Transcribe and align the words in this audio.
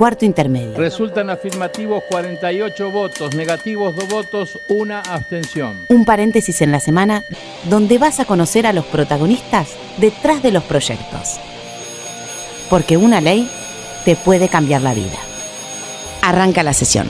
cuarto 0.00 0.24
intermedio. 0.24 0.78
Resultan 0.78 1.28
afirmativos 1.28 2.02
48 2.08 2.90
votos, 2.90 3.34
negativos 3.34 3.94
2 3.94 4.08
votos, 4.08 4.58
una 4.68 5.00
abstención. 5.00 5.76
Un 5.90 6.06
paréntesis 6.06 6.62
en 6.62 6.72
la 6.72 6.80
semana 6.80 7.22
donde 7.68 7.98
vas 7.98 8.18
a 8.18 8.24
conocer 8.24 8.66
a 8.66 8.72
los 8.72 8.86
protagonistas 8.86 9.76
detrás 9.98 10.42
de 10.42 10.52
los 10.52 10.62
proyectos. 10.62 11.38
Porque 12.70 12.96
una 12.96 13.20
ley 13.20 13.46
te 14.06 14.16
puede 14.16 14.48
cambiar 14.48 14.80
la 14.80 14.94
vida. 14.94 15.18
Arranca 16.22 16.62
la 16.62 16.72
sesión. 16.72 17.06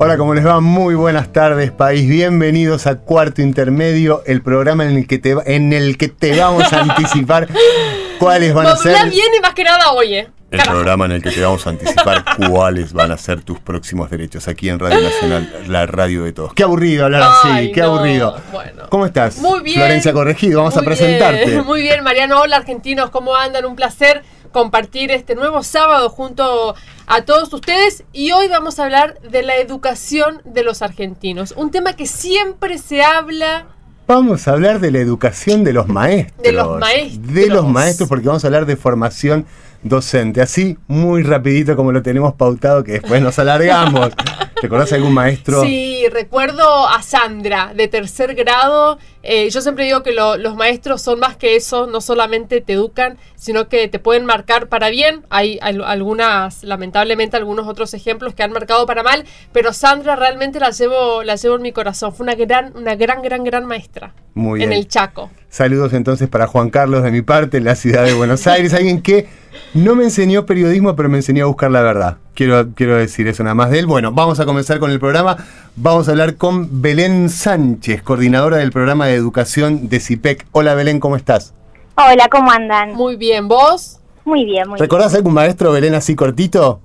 Hola, 0.00 0.16
¿cómo 0.16 0.34
les 0.34 0.46
va? 0.46 0.60
Muy 0.60 0.96
buenas 0.96 1.32
tardes, 1.32 1.70
país. 1.70 2.08
Bienvenidos 2.08 2.88
a 2.88 2.96
Cuarto 2.96 3.40
Intermedio, 3.42 4.22
el 4.26 4.42
programa 4.42 4.84
en 4.84 4.96
el 4.96 5.06
que 5.06 5.18
te, 5.18 5.36
en 5.46 5.72
el 5.72 5.96
que 5.96 6.08
te 6.08 6.38
vamos 6.38 6.72
a 6.72 6.80
anticipar 6.82 7.48
cuáles 8.18 8.54
van 8.54 8.66
a 8.66 8.76
ser. 8.76 9.10
Viene 9.10 9.40
más 9.40 9.54
que 9.54 9.64
nada, 9.64 9.92
oye. 9.92 10.28
El 10.50 10.62
programa 10.62 11.04
en 11.04 11.12
el 11.12 11.22
que 11.22 11.30
te 11.30 11.42
vamos 11.42 11.66
a 11.66 11.70
anticipar 11.70 12.24
cuáles 12.48 12.94
van 12.94 13.10
a 13.10 13.18
ser 13.18 13.42
tus 13.42 13.60
próximos 13.60 14.08
derechos 14.08 14.48
aquí 14.48 14.70
en 14.70 14.78
Radio 14.78 15.02
Nacional, 15.02 15.64
la 15.66 15.84
radio 15.84 16.24
de 16.24 16.32
todos. 16.32 16.54
Qué 16.54 16.62
aburrido 16.62 17.04
hablar 17.04 17.22
así, 17.22 17.70
qué 17.72 17.82
no. 17.82 17.88
aburrido. 17.88 18.40
Bueno. 18.50 18.84
¿Cómo 18.88 19.04
estás? 19.04 19.36
Muy 19.38 19.60
bien. 19.60 19.76
Florencia 19.76 20.12
Corregido, 20.14 20.60
vamos 20.60 20.76
a 20.78 20.82
presentarte. 20.82 21.44
bien, 21.44 21.64
Muy 21.66 21.82
bien, 21.82 22.02
Mariano. 22.02 22.40
Hola, 22.40 22.56
argentinos, 22.56 23.10
¿cómo 23.10 23.36
andan? 23.36 23.66
Un 23.66 23.76
placer 23.76 24.22
compartir 24.50 25.10
este 25.10 25.34
nuevo 25.34 25.62
sábado 25.62 26.08
junto 26.08 26.74
a 27.06 27.22
todos 27.26 27.52
ustedes. 27.52 28.04
Y 28.14 28.32
hoy 28.32 28.48
vamos 28.48 28.78
a 28.78 28.84
hablar 28.84 29.20
de 29.20 29.42
la 29.42 29.56
educación 29.56 30.40
de 30.46 30.62
los 30.62 30.80
argentinos. 30.80 31.52
Un 31.56 31.70
tema 31.70 31.92
que 31.92 32.06
siempre 32.06 32.78
se 32.78 33.02
habla. 33.02 33.66
Vamos 34.08 34.48
a 34.48 34.52
hablar 34.52 34.80
de 34.80 34.90
la 34.90 35.00
educación 35.00 35.64
de 35.64 35.74
los 35.74 35.86
maestros. 35.86 36.42
De 36.42 36.52
los 36.52 36.78
maestros. 36.80 37.34
De 37.34 37.46
los 37.48 37.68
maestros, 37.68 38.08
porque 38.08 38.26
vamos 38.26 38.42
a 38.42 38.46
hablar 38.46 38.64
de 38.64 38.74
formación 38.74 39.44
docente. 39.82 40.40
Así, 40.40 40.78
muy 40.86 41.22
rapidito 41.22 41.76
como 41.76 41.92
lo 41.92 42.02
tenemos 42.02 42.32
pautado, 42.32 42.82
que 42.82 42.92
después 42.92 43.20
nos 43.20 43.38
alargamos. 43.38 44.08
¿Recordás 44.62 44.94
algún 44.94 45.12
maestro? 45.12 45.62
Sí, 45.62 46.04
recuerdo 46.10 46.88
a 46.88 47.02
Sandra 47.02 47.74
de 47.76 47.86
tercer 47.86 48.34
grado. 48.34 48.98
Eh, 49.30 49.50
yo 49.50 49.60
siempre 49.60 49.84
digo 49.84 50.02
que 50.02 50.12
lo- 50.12 50.38
los 50.38 50.56
maestros 50.56 51.02
son 51.02 51.20
más 51.20 51.36
que 51.36 51.54
eso, 51.54 51.86
no 51.86 52.00
solamente 52.00 52.62
te 52.62 52.72
educan, 52.72 53.18
sino 53.36 53.68
que 53.68 53.86
te 53.86 53.98
pueden 53.98 54.24
marcar 54.24 54.68
para 54.68 54.88
bien. 54.88 55.26
Hay, 55.28 55.58
al- 55.60 55.84
algunas, 55.84 56.64
lamentablemente, 56.64 57.36
algunos 57.36 57.68
otros 57.68 57.92
ejemplos 57.92 58.32
que 58.34 58.42
han 58.42 58.52
marcado 58.52 58.86
para 58.86 59.02
mal, 59.02 59.24
pero 59.52 59.74
Sandra 59.74 60.16
realmente 60.16 60.58
la 60.60 60.70
llevo, 60.70 61.22
la 61.24 61.36
llevo 61.36 61.56
en 61.56 61.62
mi 61.62 61.72
corazón. 61.72 62.14
Fue 62.14 62.24
una 62.24 62.34
gran, 62.36 62.72
una 62.74 62.94
gran, 62.96 63.20
gran, 63.20 63.44
gran 63.44 63.66
maestra 63.66 64.14
Muy 64.32 64.62
en 64.62 64.70
bien. 64.70 64.80
el 64.80 64.88
Chaco. 64.88 65.30
Saludos 65.50 65.92
entonces 65.92 66.28
para 66.28 66.46
Juan 66.46 66.70
Carlos 66.70 67.02
de 67.02 67.10
mi 67.10 67.20
parte, 67.22 67.58
en 67.58 67.64
la 67.64 67.74
ciudad 67.74 68.04
de 68.04 68.14
Buenos 68.14 68.46
Aires, 68.46 68.72
alguien 68.72 69.02
que 69.02 69.28
no 69.74 69.94
me 69.94 70.04
enseñó 70.04 70.46
periodismo, 70.46 70.96
pero 70.96 71.10
me 71.10 71.18
enseñó 71.18 71.44
a 71.44 71.48
buscar 71.48 71.70
la 71.70 71.82
verdad. 71.82 72.16
Quiero, 72.34 72.68
quiero 72.74 72.96
decir 72.96 73.26
eso 73.28 73.42
nada 73.42 73.54
más 73.54 73.70
de 73.70 73.80
él. 73.80 73.86
Bueno, 73.86 74.12
vamos 74.12 74.38
a 74.40 74.46
comenzar 74.46 74.78
con 74.78 74.90
el 74.90 75.00
programa. 75.00 75.36
Vamos 75.80 76.08
a 76.08 76.10
hablar 76.10 76.36
con 76.36 76.82
Belén 76.82 77.28
Sánchez, 77.28 78.02
coordinadora 78.02 78.56
del 78.56 78.72
programa 78.72 79.06
de 79.06 79.14
educación 79.14 79.88
de 79.88 80.00
CIPEC. 80.00 80.46
Hola 80.52 80.74
Belén, 80.74 80.98
¿cómo 80.98 81.14
estás? 81.16 81.54
Hola, 81.96 82.28
¿cómo 82.30 82.50
andan? 82.50 82.94
Muy 82.94 83.16
bien, 83.16 83.46
¿vos? 83.48 84.00
Muy 84.24 84.44
bien, 84.44 84.68
muy 84.68 84.74
bien. 84.74 84.78
¿Recordás 84.80 85.14
algún 85.14 85.34
maestro, 85.34 85.70
Belén, 85.72 85.94
así 85.94 86.16
cortito? 86.16 86.80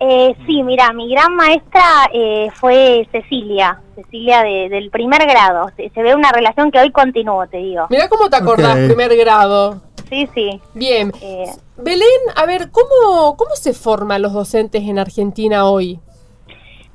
Eh, 0.00 0.34
sí, 0.46 0.62
mira, 0.62 0.92
mi 0.92 1.08
gran 1.10 1.34
maestra 1.34 1.82
eh, 2.12 2.48
fue 2.54 3.08
Cecilia, 3.10 3.80
Cecilia 3.94 4.42
de- 4.42 4.68
del 4.68 4.90
primer 4.90 5.22
grado. 5.26 5.70
Se, 5.76 5.88
se 5.88 6.02
ve 6.02 6.14
una 6.14 6.30
relación 6.30 6.70
que 6.70 6.78
hoy 6.80 6.90
continúa, 6.90 7.46
te 7.46 7.56
digo. 7.58 7.86
Mirá 7.88 8.08
cómo 8.08 8.28
te 8.28 8.36
acordás, 8.36 8.76
primer 8.86 9.16
grado. 9.16 9.80
Sí, 10.10 10.28
sí. 10.34 10.60
Bien. 10.74 11.10
Eh, 11.22 11.46
Belén, 11.78 12.06
a 12.36 12.44
ver, 12.44 12.70
¿cómo, 12.70 13.36
¿cómo 13.36 13.54
se 13.56 13.72
forman 13.72 14.20
los 14.20 14.34
docentes 14.34 14.82
en 14.82 14.98
Argentina 14.98 15.64
hoy? 15.64 16.00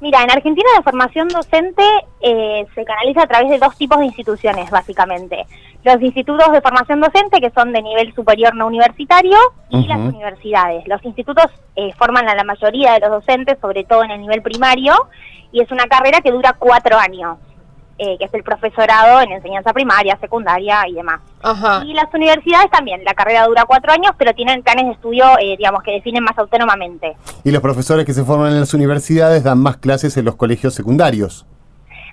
Mira, 0.01 0.23
en 0.23 0.31
Argentina 0.31 0.67
la 0.77 0.81
formación 0.81 1.27
docente 1.27 1.83
eh, 2.21 2.65
se 2.73 2.85
canaliza 2.85 3.23
a 3.23 3.27
través 3.27 3.49
de 3.49 3.59
dos 3.59 3.75
tipos 3.75 3.99
de 3.99 4.05
instituciones, 4.05 4.69
básicamente. 4.69 5.45
Los 5.83 6.01
institutos 6.01 6.51
de 6.51 6.61
formación 6.61 7.01
docente, 7.01 7.41
que 7.41 7.49
son 7.51 7.73
de 7.73 7.81
nivel 7.81 8.13
superior 8.13 8.55
no 8.55 8.67
universitario, 8.67 9.37
y 9.69 9.87
las 9.87 9.99
universidades. 9.99 10.87
Los 10.87 11.03
institutos 11.03 11.45
eh, 11.75 11.93
forman 11.97 12.27
a 12.29 12.35
la 12.35 12.43
mayoría 12.43 12.93
de 12.93 13.01
los 13.01 13.09
docentes, 13.09 13.57
sobre 13.61 13.83
todo 13.83 14.03
en 14.03 14.11
el 14.11 14.21
nivel 14.21 14.41
primario, 14.41 14.93
y 15.51 15.61
es 15.61 15.71
una 15.71 15.85
carrera 15.87 16.21
que 16.21 16.31
dura 16.31 16.55
cuatro 16.57 16.97
años, 16.97 17.37
eh, 17.99 18.17
que 18.17 18.25
es 18.25 18.33
el 18.33 18.43
profesorado 18.43 19.21
en 19.21 19.31
enseñanza 19.33 19.73
primaria, 19.73 20.17
secundaria 20.19 20.87
y 20.87 20.93
demás. 20.93 21.19
Ajá. 21.43 21.83
Y 21.85 21.93
las 21.93 22.11
universidades 22.13 22.71
también, 22.71 23.03
la 23.03 23.13
carrera 23.13 23.45
dura 23.45 23.65
cuatro 23.67 23.91
años, 23.91 24.13
pero 24.17 24.33
tienen 24.33 24.63
planes 24.63 24.85
de 24.85 24.91
estudio, 24.93 25.25
eh, 25.39 25.55
digamos, 25.57 25.83
que 25.83 25.91
definen 25.91 26.23
más 26.23 26.37
autónomamente. 26.37 27.15
Y 27.43 27.51
los 27.51 27.61
profesores 27.61 28.05
que 28.05 28.13
se 28.13 28.23
forman 28.23 28.53
en 28.53 28.61
las 28.61 28.73
universidades 28.73 29.43
dan 29.43 29.59
más 29.59 29.77
clases 29.77 30.17
en 30.17 30.25
los 30.25 30.35
colegios 30.35 30.73
secundarios. 30.73 31.45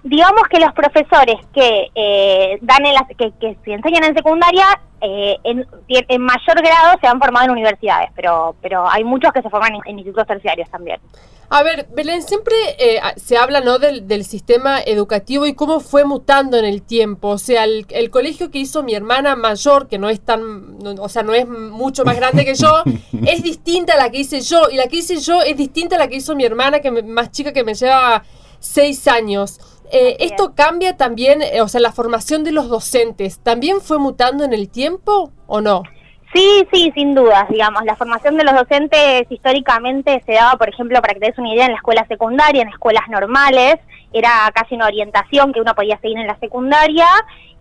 digamos 0.02 0.42
que 0.48 0.60
los 0.60 0.72
profesores 0.72 1.36
que 1.52 1.90
eh, 1.94 2.58
dan 2.60 2.86
en 2.86 2.94
las, 2.94 3.04
que, 3.08 3.32
que 3.40 3.56
se 3.64 3.72
enseñan 3.72 4.04
en 4.04 4.14
secundaria 4.14 4.66
eh, 5.00 5.36
en, 5.44 5.66
en 5.88 6.22
mayor 6.22 6.62
grado 6.62 6.96
se 7.00 7.06
han 7.06 7.20
formado 7.20 7.46
en 7.46 7.50
universidades, 7.52 8.10
pero 8.14 8.54
pero 8.62 8.88
hay 8.88 9.04
muchos 9.04 9.32
que 9.32 9.42
se 9.42 9.50
forman 9.50 9.74
en, 9.74 9.80
en 9.84 9.98
institutos 9.98 10.26
terciarios 10.26 10.70
también. 10.70 11.00
A 11.48 11.62
ver, 11.62 11.86
Belén, 11.94 12.22
siempre 12.22 12.54
eh, 12.78 13.00
se 13.16 13.36
habla 13.36 13.60
¿no? 13.60 13.78
del, 13.78 14.08
del 14.08 14.24
sistema 14.24 14.80
educativo 14.80 15.46
y 15.46 15.54
cómo 15.54 15.78
fue 15.80 16.04
mutando 16.04 16.56
en 16.56 16.64
el 16.64 16.82
tiempo. 16.82 17.28
O 17.28 17.38
sea, 17.38 17.64
el, 17.64 17.86
el 17.90 18.10
colegio 18.10 18.50
que 18.50 18.58
hizo 18.58 18.82
mi 18.82 18.94
hermana 18.94 19.36
mayor, 19.36 19.86
que 19.86 19.98
no 19.98 20.08
es 20.08 20.20
tan, 20.20 20.78
no- 20.78 21.00
o 21.02 21.08
sea, 21.08 21.22
no 21.22 21.34
es 21.34 21.46
mucho 21.48 22.04
más 22.04 22.16
grande 22.16 22.44
que 22.44 22.54
yo, 22.54 22.82
es 23.26 23.42
distinta 23.42 23.94
a 23.94 23.96
la 23.96 24.10
que 24.10 24.18
hice 24.18 24.40
yo. 24.40 24.68
Y 24.70 24.76
la 24.76 24.88
que 24.88 24.96
hice 24.96 25.16
yo 25.18 25.40
es 25.42 25.56
distinta 25.56 25.96
a 25.96 25.98
la 26.00 26.08
que 26.08 26.16
hizo 26.16 26.34
mi 26.34 26.44
hermana, 26.44 26.80
que 26.80 26.90
me- 26.90 27.02
más 27.02 27.30
chica, 27.30 27.52
que 27.52 27.62
me 27.64 27.74
lleva 27.74 28.24
seis 28.58 29.06
años. 29.06 29.60
Eh. 29.92 30.16
¿Esto 30.18 30.52
cambia 30.56 30.96
también, 30.96 31.42
eh, 31.42 31.60
o 31.60 31.68
sea, 31.68 31.80
la 31.80 31.92
formación 31.92 32.42
de 32.42 32.50
los 32.50 32.68
docentes, 32.68 33.38
también 33.38 33.80
fue 33.80 33.98
mutando 33.98 34.42
en 34.42 34.52
el 34.52 34.68
tiempo 34.68 35.30
o 35.46 35.60
no? 35.60 35.84
Sí, 36.36 36.68
sí, 36.70 36.92
sin 36.94 37.14
dudas, 37.14 37.48
digamos, 37.48 37.82
la 37.84 37.96
formación 37.96 38.36
de 38.36 38.44
los 38.44 38.54
docentes 38.54 39.24
históricamente 39.30 40.22
se 40.26 40.32
daba, 40.34 40.58
por 40.58 40.68
ejemplo, 40.68 41.00
para 41.00 41.14
que 41.14 41.20
te 41.20 41.26
des 41.26 41.38
una 41.38 41.54
idea, 41.54 41.64
en 41.64 41.72
la 41.72 41.78
escuela 41.78 42.04
secundaria, 42.08 42.60
en 42.60 42.68
escuelas 42.68 43.08
normales, 43.08 43.76
era 44.12 44.50
casi 44.54 44.74
una 44.74 44.86
orientación 44.86 45.52
que 45.54 45.60
uno 45.62 45.74
podía 45.74 45.98
seguir 46.00 46.18
en 46.18 46.26
la 46.26 46.38
secundaria 46.38 47.06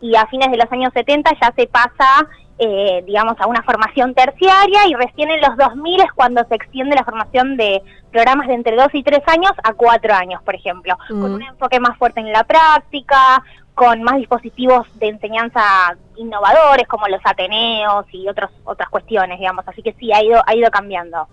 y 0.02 0.16
a 0.16 0.26
fines 0.28 0.52
de 0.52 0.58
los 0.58 0.70
años 0.74 0.92
70 0.94 1.32
ya 1.42 1.54
se 1.56 1.68
pasa, 1.68 2.28
eh, 2.60 3.02
digamos, 3.06 3.36
a 3.40 3.48
una 3.48 3.64
formación 3.64 4.14
terciaria 4.14 4.88
y 4.88 4.94
recién 4.94 5.30
en 5.32 5.40
los 5.40 5.56
2000 5.56 6.02
es 6.02 6.12
cuando 6.14 6.44
se 6.48 6.56
extiende 6.56 6.96
la 6.96 7.06
formación 7.06 7.56
de 7.56 7.82
programas 8.12 8.48
de 8.48 8.56
entre 8.56 8.76
2 8.76 8.88
y 8.94 9.04
3 9.04 9.22
años 9.28 9.52
a 9.64 9.74
4 9.74 10.14
años, 10.14 10.42
por 10.44 10.56
ejemplo, 10.56 10.98
Mm. 11.10 11.22
con 11.22 11.34
un 11.34 11.44
enfoque 11.44 11.80
más 11.80 11.98
fuerte 11.98 12.20
en 12.20 12.32
la 12.32 12.44
práctica, 12.44 13.42
con 13.76 14.02
más 14.04 14.18
dispositivos 14.18 14.88
de 14.96 15.10
enseñanza 15.10 15.62
innovadores 16.16 16.88
como 16.88 17.08
los 17.08 17.20
Ateneos 17.24 18.06
y 18.12 18.28
otros 18.28 18.50
otras 18.64 18.90
cuestiones, 18.90 19.38
digamos. 19.38 19.68
Así 19.68 19.84
que 19.84 19.94
sí, 20.00 20.12
ha 20.14 20.24
ido, 20.24 20.42
ha 20.46 20.56
ido 20.56 20.72
cambiando. 20.72 21.28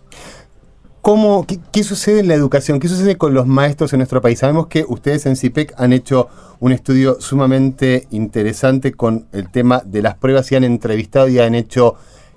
¿Cómo, 1.00 1.46
qué, 1.46 1.58
qué 1.72 1.82
sucede 1.82 2.20
en 2.20 2.28
la 2.28 2.34
educación? 2.34 2.78
¿Qué 2.78 2.88
sucede 2.88 3.16
con 3.16 3.34
los 3.34 3.46
maestros 3.46 3.92
en 3.92 4.00
nuestro 4.00 4.20
país? 4.20 4.40
Sabemos 4.40 4.66
que 4.66 4.84
ustedes 4.86 5.26
en 5.26 5.36
CIPEC 5.36 5.74
han 5.76 5.92
hecho 5.92 6.28
un 6.60 6.72
estudio 6.72 7.20
sumamente 7.20 8.06
interesante 8.10 8.92
con 8.92 9.26
el 9.32 9.50
tema 9.50 9.82
de 9.84 10.02
las 10.02 10.16
pruebas 10.16 10.50
y 10.52 10.56
han 10.56 10.64
entrevistado 10.64 11.28
y 11.28 11.40
han 11.40 11.54
hecho 11.56 11.96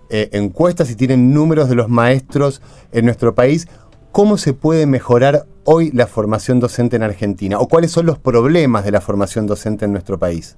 eh, 0.10 0.30
encuestas 0.34 0.92
y 0.92 0.96
tienen 0.96 1.34
números 1.34 1.68
de 1.68 1.76
los 1.76 1.90
maestros 1.90 2.62
en 2.92 3.06
nuestro 3.06 3.34
país. 3.34 3.68
¿Cómo 4.16 4.38
se 4.38 4.54
puede 4.54 4.86
mejorar 4.86 5.44
hoy 5.66 5.92
la 5.92 6.08
formación 6.08 6.62
docente 6.62 6.96
en 6.96 7.04
Argentina? 7.04 7.60
¿O 7.60 7.68
cuáles 7.68 7.92
son 7.92 8.06
los 8.06 8.18
problemas 8.18 8.86
de 8.86 8.92
la 8.92 9.02
formación 9.02 9.46
docente 9.46 9.84
en 9.84 9.92
nuestro 9.92 10.18
país? 10.18 10.58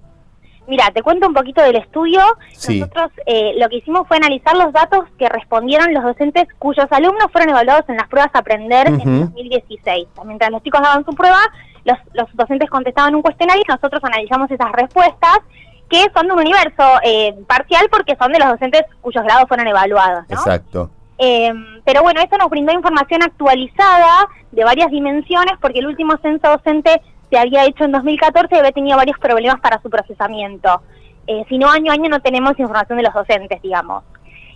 Mira, 0.67 0.91
te 0.93 1.01
cuento 1.01 1.27
un 1.27 1.33
poquito 1.33 1.63
del 1.63 1.77
estudio. 1.77 2.19
Sí. 2.53 2.81
Nosotros 2.81 3.09
eh, 3.25 3.53
lo 3.57 3.67
que 3.67 3.77
hicimos 3.77 4.07
fue 4.07 4.17
analizar 4.17 4.55
los 4.55 4.71
datos 4.71 5.05
que 5.17 5.27
respondieron 5.27 5.91
los 5.91 6.03
docentes 6.03 6.47
cuyos 6.59 6.85
alumnos 6.91 7.31
fueron 7.31 7.49
evaluados 7.49 7.89
en 7.89 7.97
las 7.97 8.07
pruebas 8.07 8.29
Aprender 8.35 8.91
Ujú. 8.91 9.09
en 9.09 9.19
2016. 9.21 10.07
Mientras 10.23 10.51
los 10.51 10.61
chicos 10.61 10.79
daban 10.79 11.03
su 11.03 11.15
prueba, 11.15 11.39
los, 11.83 11.97
los 12.13 12.27
docentes 12.35 12.69
contestaban 12.69 13.15
un 13.15 13.23
cuestionario 13.23 13.63
y 13.67 13.71
nosotros 13.71 14.03
analizamos 14.03 14.51
esas 14.51 14.71
respuestas 14.71 15.39
que 15.89 16.05
son 16.13 16.27
de 16.27 16.33
un 16.33 16.39
universo 16.41 16.83
eh, 17.03 17.33
parcial 17.47 17.87
porque 17.89 18.15
son 18.17 18.31
de 18.33 18.37
los 18.37 18.49
docentes 18.49 18.83
cuyos 19.01 19.23
grados 19.23 19.45
fueron 19.47 19.65
evaluados. 19.65 20.25
¿no? 20.29 20.35
Exacto. 20.35 20.91
Eh, 21.17 21.51
pero 21.83 22.03
bueno, 22.03 22.21
eso 22.21 22.37
nos 22.37 22.49
brindó 22.49 22.73
información 22.73 23.23
actualizada 23.23 24.27
de 24.51 24.63
varias 24.63 24.91
dimensiones 24.91 25.53
porque 25.59 25.79
el 25.79 25.87
último 25.87 26.17
censo 26.21 26.49
docente 26.49 27.01
se 27.29 27.37
había 27.37 27.65
hecho 27.65 27.83
en 27.83 27.91
2014 27.91 28.55
y 28.55 28.59
había 28.59 28.71
tenido 28.71 28.97
varios 28.97 29.17
problemas 29.19 29.59
para 29.59 29.81
su 29.81 29.89
procesamiento. 29.89 30.81
Eh, 31.25 31.43
si 31.49 31.57
no, 31.57 31.69
año 31.69 31.91
a 31.91 31.95
año 31.95 32.09
no 32.09 32.21
tenemos 32.21 32.57
información 32.57 32.97
de 32.97 33.03
los 33.03 33.13
docentes, 33.13 33.61
digamos. 33.61 34.03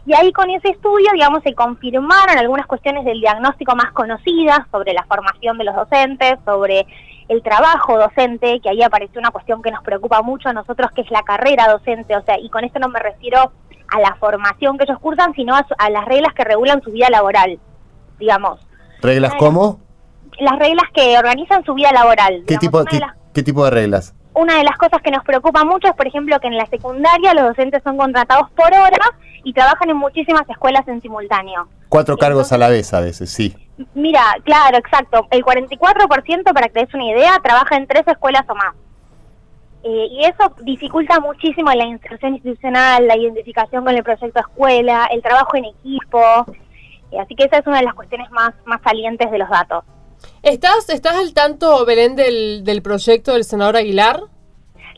Y 0.05 0.13
ahí 0.15 0.31
con 0.31 0.49
ese 0.49 0.69
estudio, 0.69 1.11
digamos, 1.13 1.43
se 1.43 1.53
confirmaron 1.53 2.37
algunas 2.37 2.65
cuestiones 2.65 3.05
del 3.05 3.19
diagnóstico 3.19 3.75
más 3.75 3.91
conocidas 3.91 4.59
sobre 4.71 4.93
la 4.93 5.03
formación 5.03 5.57
de 5.57 5.65
los 5.65 5.75
docentes, 5.75 6.39
sobre 6.43 6.87
el 7.27 7.43
trabajo 7.43 7.97
docente, 7.97 8.59
que 8.61 8.69
ahí 8.69 8.81
apareció 8.81 9.19
una 9.19 9.29
cuestión 9.29 9.61
que 9.61 9.69
nos 9.69 9.83
preocupa 9.83 10.21
mucho 10.21 10.49
a 10.49 10.53
nosotros, 10.53 10.91
que 10.91 11.01
es 11.01 11.11
la 11.11 11.21
carrera 11.21 11.67
docente, 11.67 12.15
o 12.15 12.23
sea, 12.23 12.39
y 12.39 12.49
con 12.49 12.63
esto 12.63 12.79
no 12.79 12.89
me 12.89 12.99
refiero 12.99 13.51
a 13.91 13.99
la 13.99 14.15
formación 14.15 14.77
que 14.77 14.85
ellos 14.85 14.99
cursan, 14.99 15.33
sino 15.35 15.55
a, 15.55 15.65
su- 15.67 15.75
a 15.77 15.89
las 15.89 16.05
reglas 16.05 16.33
que 16.33 16.43
regulan 16.43 16.81
su 16.81 16.91
vida 16.91 17.09
laboral, 17.09 17.59
digamos. 18.19 18.59
¿Reglas 19.01 19.33
cómo? 19.37 19.79
Las 20.39 20.57
reglas 20.59 20.85
que 20.93 21.17
organizan 21.17 21.63
su 21.65 21.73
vida 21.73 21.91
laboral. 21.91 22.43
¿Qué 22.47 22.57
digamos. 22.57 22.59
tipo, 22.61 22.77
Una 22.79 22.85
de 22.85 22.89
qué, 22.91 22.99
las- 22.99 23.15
qué 23.33 23.43
tipo 23.43 23.65
de 23.65 23.71
reglas? 23.71 24.15
una 24.33 24.55
de 24.57 24.63
las 24.63 24.77
cosas 24.77 25.01
que 25.03 25.11
nos 25.11 25.25
preocupa 25.25 25.65
mucho 25.65 25.89
es, 25.89 25.93
por 25.93 26.07
ejemplo, 26.07 26.39
que 26.39 26.47
en 26.47 26.55
la 26.57 26.65
secundaria 26.67 27.33
los 27.33 27.47
docentes 27.47 27.83
son 27.83 27.97
contratados 27.97 28.49
por 28.51 28.67
hora 28.73 28.97
y 29.43 29.51
trabajan 29.51 29.89
en 29.89 29.97
muchísimas 29.97 30.49
escuelas 30.49 30.87
en 30.87 31.01
simultáneo. 31.01 31.67
Cuatro 31.89 32.15
cargos 32.17 32.51
a 32.53 32.57
la 32.57 32.69
vez 32.69 32.93
a 32.93 33.01
veces, 33.01 33.29
sí. 33.29 33.53
Mira, 33.93 34.21
claro, 34.45 34.77
exacto. 34.77 35.27
El 35.31 35.43
44%, 35.43 36.53
para 36.53 36.67
que 36.67 36.73
te 36.73 36.79
des 36.85 36.93
una 36.93 37.05
idea, 37.11 37.39
trabaja 37.43 37.75
en 37.75 37.87
tres 37.87 38.03
escuelas 38.07 38.43
o 38.47 38.55
más. 38.55 38.73
Eh, 39.83 40.07
y 40.11 40.25
eso 40.25 40.53
dificulta 40.61 41.19
muchísimo 41.19 41.71
la 41.71 41.85
inserción 41.85 42.35
institucional, 42.35 43.07
la 43.07 43.17
identificación 43.17 43.83
con 43.83 43.95
el 43.95 44.03
proyecto 44.03 44.39
escuela, 44.39 45.07
el 45.11 45.21
trabajo 45.21 45.57
en 45.57 45.65
equipo. 45.65 46.21
Eh, 47.11 47.19
así 47.19 47.35
que 47.35 47.45
esa 47.45 47.57
es 47.57 47.67
una 47.67 47.79
de 47.79 47.85
las 47.85 47.95
cuestiones 47.95 48.29
más, 48.31 48.53
más 48.65 48.81
salientes 48.83 49.29
de 49.31 49.37
los 49.37 49.49
datos. 49.49 49.83
¿Estás, 50.43 50.89
¿Estás 50.89 51.15
al 51.15 51.33
tanto, 51.33 51.83
Belén, 51.85 52.15
del, 52.15 52.63
del 52.63 52.81
proyecto 52.81 53.33
del 53.33 53.43
senador 53.43 53.75
Aguilar? 53.75 54.21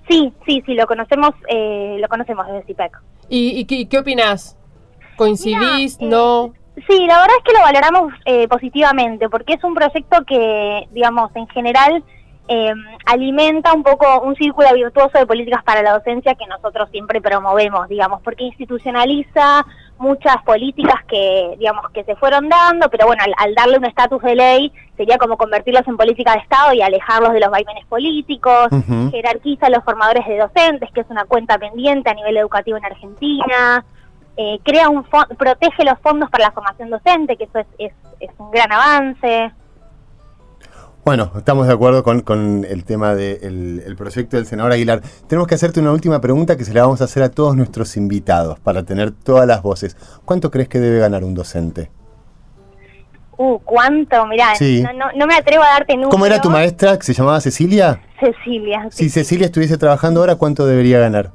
Sí, 0.10 0.34
sí, 0.46 0.62
sí, 0.66 0.74
lo 0.74 0.86
conocemos, 0.86 1.32
eh, 1.48 1.98
lo 2.00 2.08
conocemos 2.10 2.46
desde 2.48 2.64
CIPEC. 2.66 3.02
¿Y, 3.30 3.60
y 3.60 3.66
qué, 3.66 3.88
qué 3.88 4.00
opinás? 4.00 4.58
¿Coincidís? 5.16 5.98
Mira, 6.00 6.08
eh, 6.08 6.10
¿No? 6.10 6.54
Sí, 6.88 7.06
la 7.08 7.22
verdad 7.22 7.38
es 7.38 7.44
que 7.46 7.54
lo 7.54 7.60
valoramos 7.60 8.14
eh, 8.26 8.48
positivamente, 8.48 9.30
porque 9.30 9.54
es 9.54 9.64
un 9.64 9.76
proyecto 9.76 10.26
que, 10.26 10.88
digamos, 10.92 11.32
en 11.36 11.48
general 11.48 12.04
eh, 12.48 12.74
alimenta 13.06 13.74
un 13.74 13.84
poco 13.84 14.22
un 14.22 14.36
círculo 14.36 14.74
virtuoso 14.74 15.18
de 15.18 15.26
políticas 15.26 15.64
para 15.64 15.82
la 15.82 15.94
docencia 15.94 16.36
que 16.36 16.46
nosotros 16.48 16.90
siempre 16.92 17.22
promovemos, 17.22 17.88
digamos, 17.88 18.22
porque 18.22 18.44
institucionaliza 18.44 19.66
muchas 19.98 20.44
políticas 20.44 21.04
que, 21.08 21.56
digamos, 21.58 21.90
que 21.92 22.04
se 22.04 22.16
fueron 22.18 22.50
dando, 22.50 22.90
pero 22.90 23.08
bueno, 23.08 23.24
al, 23.24 23.34
al 23.38 23.56
darle 23.56 23.78
un 23.78 23.86
estatus 23.86 24.22
de 24.22 24.36
ley 24.36 24.74
sería 24.98 25.18
como 25.18 25.38
convertirlos 25.38 25.88
en 25.88 25.96
política 25.96 26.34
de 26.34 26.40
Estado 26.40 26.74
y 26.74 26.82
alejarlos 26.82 27.32
de 27.32 27.40
los 27.40 27.50
vaivenes 27.50 27.86
políticos, 27.86 28.68
jerarquiza 29.12 29.68
a 29.68 29.70
los 29.70 29.84
formadores 29.84 30.28
de 30.28 30.38
docentes, 30.38 30.92
que 30.92 31.02
es 31.02 31.10
una 31.10 31.26
cuenta 31.26 31.58
pendiente 31.58 32.10
a 32.10 32.14
nivel 32.14 32.36
educativo 32.38 32.78
en 32.78 32.86
Argentina, 32.86 33.86
eh, 34.36 34.60
crea 34.64 34.90
un 34.90 35.04
protege 35.38 35.86
los 35.86 36.00
fondos 36.00 36.30
para 36.30 36.46
la 36.46 36.52
formación 36.52 36.90
docente, 36.90 37.38
que 37.38 37.46
eso 37.46 37.60
es, 37.60 37.68
es, 37.78 37.94
es 38.20 38.32
un 38.38 38.52
gran 38.52 38.72
avance. 38.72 39.52
Bueno, 41.06 41.32
estamos 41.36 41.68
de 41.68 41.74
acuerdo 41.74 42.02
con, 42.02 42.22
con 42.22 42.64
el 42.64 42.86
tema 42.86 43.14
del 43.14 43.84
el 43.86 43.96
proyecto 43.98 44.38
del 44.38 44.46
senador 44.46 44.72
Aguilar. 44.72 45.02
Tenemos 45.28 45.48
que 45.50 45.56
hacerte 45.56 45.82
una 45.82 45.92
última 45.92 46.22
pregunta 46.22 46.56
que 46.56 46.64
se 46.64 46.74
la 46.74 46.84
vamos 46.84 47.02
a 47.02 47.06
hacer 47.06 47.24
a 47.24 47.30
todos 47.30 47.58
nuestros 47.58 47.98
invitados 47.98 48.60
para 48.62 48.84
tener 48.84 49.12
todas 49.12 49.46
las 49.46 49.62
voces. 49.62 49.98
¿Cuánto 50.24 50.50
crees 50.50 50.70
que 50.70 50.80
debe 50.80 51.00
ganar 51.00 51.26
un 51.26 51.34
docente? 51.34 51.92
Uh, 53.36 53.60
cuánto, 53.60 54.26
mirá, 54.28 54.56
Sí. 54.56 54.82
no, 54.82 54.94
no, 54.94 55.06
no 55.14 55.28
me 55.28 55.36
atrevo 55.36 55.64
a 55.64 55.68
darte 55.72 55.94
números. 55.96 56.12
¿Cómo 56.12 56.26
era 56.26 56.40
tu 56.40 56.50
maestra 56.50 56.98
que 56.98 57.04
se 57.04 57.14
llamaba 57.14 57.42
Cecilia? 57.42 58.02
Cecilia. 58.22 58.88
Si 58.92 59.10
Cecilia 59.10 59.48
estuviese 59.48 59.78
trabajando 59.78 60.22
ahora, 60.22 60.36
¿cuánto 60.36 60.66
debería 60.66 61.00
ganar? 61.00 61.32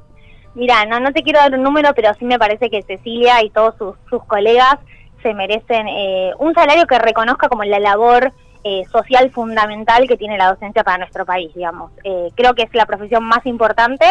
Mira, 0.55 0.85
no, 0.85 0.99
no 0.99 1.11
te 1.13 1.21
quiero 1.21 1.39
dar 1.39 1.53
un 1.53 1.61
número, 1.61 1.93
pero 1.95 2.09
sí 2.17 2.25
me 2.25 2.39
parece 2.39 2.71
que 2.71 2.81
Cecilia 2.83 3.43
y 3.43 3.51
todos 3.51 3.75
sus, 3.77 3.95
sus 4.09 4.23
colegas 4.25 4.77
se 5.21 5.33
merecen 5.35 5.87
eh, 5.89 6.31
un 6.39 6.55
salario 6.55 6.87
que 6.87 6.97
reconozca 6.97 7.49
como 7.49 7.63
la 7.65 7.79
labor 7.79 8.31
eh, 8.63 8.83
social 8.91 9.31
fundamental 9.31 10.07
que 10.07 10.17
tiene 10.17 10.37
la 10.37 10.49
docencia 10.49 10.83
para 10.83 10.97
nuestro 10.97 11.25
país, 11.25 11.53
digamos. 11.55 11.91
Eh, 12.03 12.29
creo 12.35 12.53
que 12.53 12.63
es 12.63 12.73
la 12.73 12.85
profesión 12.85 13.23
más 13.23 13.45
importante 13.45 14.05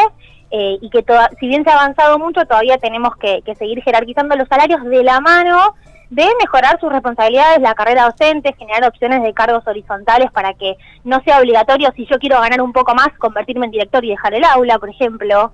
eh, 0.50 0.78
y 0.80 0.88
que 0.90 1.02
toda, 1.02 1.30
si 1.38 1.48
bien 1.48 1.64
se 1.64 1.70
ha 1.70 1.74
avanzado 1.74 2.18
mucho, 2.18 2.46
todavía 2.46 2.78
tenemos 2.78 3.16
que, 3.16 3.42
que 3.42 3.54
seguir 3.54 3.82
jerarquizando 3.82 4.36
los 4.36 4.48
salarios 4.48 4.82
de 4.84 5.02
la 5.04 5.20
mano 5.20 5.74
de 6.10 6.26
mejorar 6.40 6.80
sus 6.80 6.90
responsabilidades, 6.90 7.60
la 7.60 7.74
carrera 7.74 8.04
docente, 8.04 8.54
generar 8.58 8.88
opciones 8.88 9.22
de 9.22 9.34
cargos 9.34 9.66
horizontales 9.66 10.30
para 10.32 10.54
que 10.54 10.76
no 11.04 11.20
sea 11.22 11.38
obligatorio, 11.38 11.92
si 11.94 12.06
yo 12.06 12.18
quiero 12.18 12.40
ganar 12.40 12.62
un 12.62 12.72
poco 12.72 12.94
más, 12.94 13.08
convertirme 13.18 13.66
en 13.66 13.72
director 13.72 14.04
y 14.04 14.10
dejar 14.10 14.34
el 14.34 14.44
aula, 14.44 14.78
por 14.78 14.88
ejemplo 14.88 15.52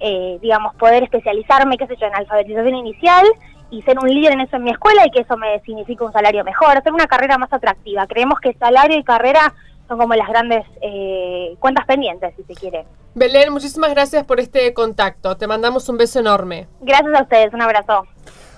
eh, 0.00 0.38
digamos, 0.40 0.74
poder 0.76 1.02
especializarme, 1.02 1.76
qué 1.76 1.86
sé 1.86 1.96
yo, 2.00 2.06
en 2.06 2.14
alfabetización 2.14 2.74
inicial 2.74 3.26
y 3.72 3.80
ser 3.82 3.98
un 3.98 4.08
líder 4.08 4.32
en 4.32 4.40
eso 4.42 4.56
en 4.56 4.64
mi 4.64 4.70
escuela 4.70 5.06
y 5.06 5.10
que 5.10 5.20
eso 5.20 5.36
me 5.36 5.58
significa 5.60 6.04
un 6.04 6.12
salario 6.12 6.44
mejor, 6.44 6.76
hacer 6.76 6.92
una 6.92 7.06
carrera 7.06 7.38
más 7.38 7.52
atractiva. 7.52 8.06
Creemos 8.06 8.38
que 8.38 8.52
salario 8.52 8.98
y 8.98 9.02
carrera 9.02 9.54
son 9.88 9.98
como 9.98 10.14
las 10.14 10.28
grandes 10.28 10.64
eh, 10.82 11.56
cuentas 11.58 11.86
pendientes, 11.86 12.34
si 12.36 12.42
se 12.44 12.54
quiere. 12.54 12.84
Belén, 13.14 13.50
muchísimas 13.50 13.90
gracias 13.90 14.24
por 14.24 14.40
este 14.40 14.72
contacto. 14.74 15.36
Te 15.38 15.46
mandamos 15.46 15.88
un 15.88 15.96
beso 15.96 16.20
enorme. 16.20 16.68
Gracias 16.82 17.14
a 17.14 17.22
ustedes, 17.22 17.52
un 17.54 17.62
abrazo. 17.62 18.06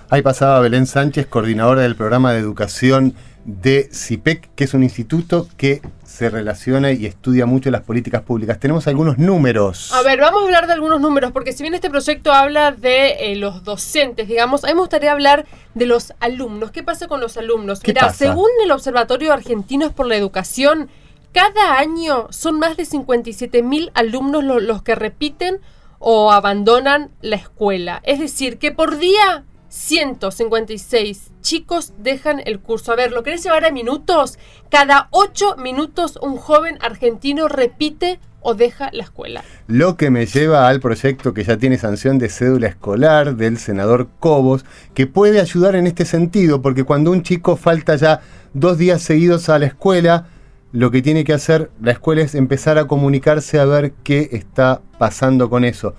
Ahí 0.09 0.21
pasaba 0.21 0.59
Belén 0.59 0.85
Sánchez, 0.85 1.27
coordinadora 1.27 1.81
del 1.81 1.95
programa 1.95 2.33
de 2.33 2.39
educación 2.39 3.15
de 3.45 3.89
CIPEC, 3.93 4.49
que 4.55 4.63
es 4.63 4.73
un 4.73 4.81
instituto 4.83 5.47
que 5.55 5.81
se 6.03 6.29
relaciona 6.29 6.91
y 6.91 7.05
estudia 7.05 7.45
mucho 7.45 7.69
las 7.69 7.81
políticas 7.83 8.23
públicas. 8.23 8.59
Tenemos 8.59 8.87
algunos 8.87 9.19
números. 9.19 9.93
A 9.93 10.01
ver, 10.01 10.19
vamos 10.19 10.41
a 10.41 10.45
hablar 10.45 10.65
de 10.65 10.73
algunos 10.73 10.99
números, 10.99 11.31
porque 11.31 11.53
si 11.53 11.61
bien 11.61 11.75
este 11.75 11.89
proyecto 11.91 12.33
habla 12.33 12.71
de 12.71 13.31
eh, 13.31 13.35
los 13.35 13.63
docentes, 13.63 14.27
digamos, 14.27 14.63
a 14.63 14.67
mí 14.67 14.73
me 14.73 14.79
gustaría 14.79 15.11
hablar 15.11 15.45
de 15.75 15.85
los 15.85 16.13
alumnos. 16.19 16.71
¿Qué 16.71 16.81
pasa 16.81 17.07
con 17.07 17.21
los 17.21 17.37
alumnos? 17.37 17.81
¿Qué 17.81 17.91
Mira, 17.91 18.07
pasa? 18.07 18.17
según 18.17 18.49
el 18.63 18.71
Observatorio 18.71 19.31
Argentinos 19.31 19.93
por 19.93 20.07
la 20.07 20.15
Educación, 20.15 20.89
cada 21.31 21.77
año 21.77 22.27
son 22.31 22.57
más 22.59 22.77
de 22.77 22.85
57 22.85 23.61
mil 23.61 23.91
alumnos 23.93 24.43
lo- 24.43 24.59
los 24.59 24.81
que 24.81 24.95
repiten 24.95 25.59
o 25.99 26.31
abandonan 26.31 27.11
la 27.21 27.35
escuela. 27.35 28.01
Es 28.05 28.19
decir, 28.19 28.57
que 28.57 28.71
por 28.71 28.97
día 28.97 29.43
156 29.75 31.31
chicos 31.41 31.91
dejan 31.97 32.41
el 32.45 32.59
curso. 32.59 32.93
A 32.93 32.95
ver, 32.95 33.11
¿lo 33.11 33.23
querés 33.23 33.43
llevar 33.43 33.65
a 33.65 33.71
minutos? 33.71 34.39
Cada 34.69 35.09
8 35.11 35.57
minutos 35.57 36.17
un 36.21 36.37
joven 36.37 36.77
argentino 36.81 37.49
repite 37.49 38.19
o 38.39 38.53
deja 38.53 38.89
la 38.93 39.03
escuela. 39.03 39.43
Lo 39.67 39.97
que 39.97 40.09
me 40.09 40.27
lleva 40.27 40.69
al 40.69 40.79
proyecto 40.79 41.33
que 41.33 41.43
ya 41.43 41.57
tiene 41.57 41.77
sanción 41.77 42.17
de 42.19 42.29
cédula 42.29 42.67
escolar 42.67 43.35
del 43.35 43.57
senador 43.57 44.07
Cobos, 44.19 44.63
que 44.93 45.07
puede 45.07 45.41
ayudar 45.41 45.75
en 45.75 45.87
este 45.87 46.05
sentido, 46.05 46.61
porque 46.61 46.85
cuando 46.85 47.11
un 47.11 47.21
chico 47.21 47.57
falta 47.57 47.97
ya 47.97 48.21
dos 48.53 48.77
días 48.77 49.01
seguidos 49.01 49.49
a 49.49 49.59
la 49.59 49.65
escuela, 49.65 50.27
lo 50.71 50.89
que 50.89 51.01
tiene 51.01 51.25
que 51.25 51.33
hacer 51.33 51.69
la 51.81 51.91
escuela 51.91 52.21
es 52.21 52.33
empezar 52.33 52.77
a 52.77 52.85
comunicarse 52.85 53.59
a 53.59 53.65
ver 53.65 53.93
qué 54.03 54.29
está 54.31 54.81
pasando 54.97 55.49
con 55.49 55.65
eso. 55.65 55.95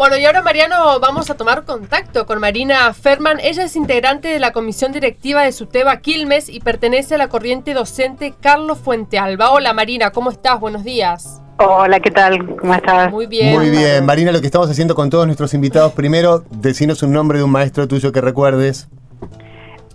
Bueno, 0.00 0.16
y 0.16 0.24
ahora 0.24 0.40
Mariano, 0.40 0.98
vamos 0.98 1.28
a 1.28 1.34
tomar 1.34 1.66
contacto 1.66 2.24
con 2.24 2.40
Marina 2.40 2.90
Ferman. 2.94 3.38
Ella 3.38 3.64
es 3.64 3.76
integrante 3.76 4.28
de 4.28 4.38
la 4.38 4.50
comisión 4.50 4.92
directiva 4.92 5.42
de 5.42 5.52
Suteba 5.52 5.98
Quilmes 5.98 6.48
y 6.48 6.60
pertenece 6.60 7.16
a 7.16 7.18
la 7.18 7.28
corriente 7.28 7.74
docente 7.74 8.32
Carlos 8.40 8.78
Fuentealba. 8.78 9.50
Hola 9.50 9.74
Marina, 9.74 10.10
¿cómo 10.10 10.30
estás? 10.30 10.58
Buenos 10.58 10.84
días. 10.84 11.42
Hola, 11.58 12.00
¿qué 12.00 12.10
tal? 12.10 12.56
¿Cómo 12.56 12.72
estás? 12.72 13.10
Muy 13.10 13.26
bien. 13.26 13.54
Muy 13.54 13.68
bien, 13.68 14.06
Marina, 14.06 14.32
lo 14.32 14.40
que 14.40 14.46
estamos 14.46 14.70
haciendo 14.70 14.94
con 14.94 15.10
todos 15.10 15.26
nuestros 15.26 15.52
invitados, 15.52 15.92
primero, 15.92 16.44
decinos 16.50 17.02
un 17.02 17.12
nombre 17.12 17.36
de 17.36 17.44
un 17.44 17.50
maestro 17.50 17.86
tuyo 17.86 18.10
que 18.10 18.22
recuerdes. 18.22 18.88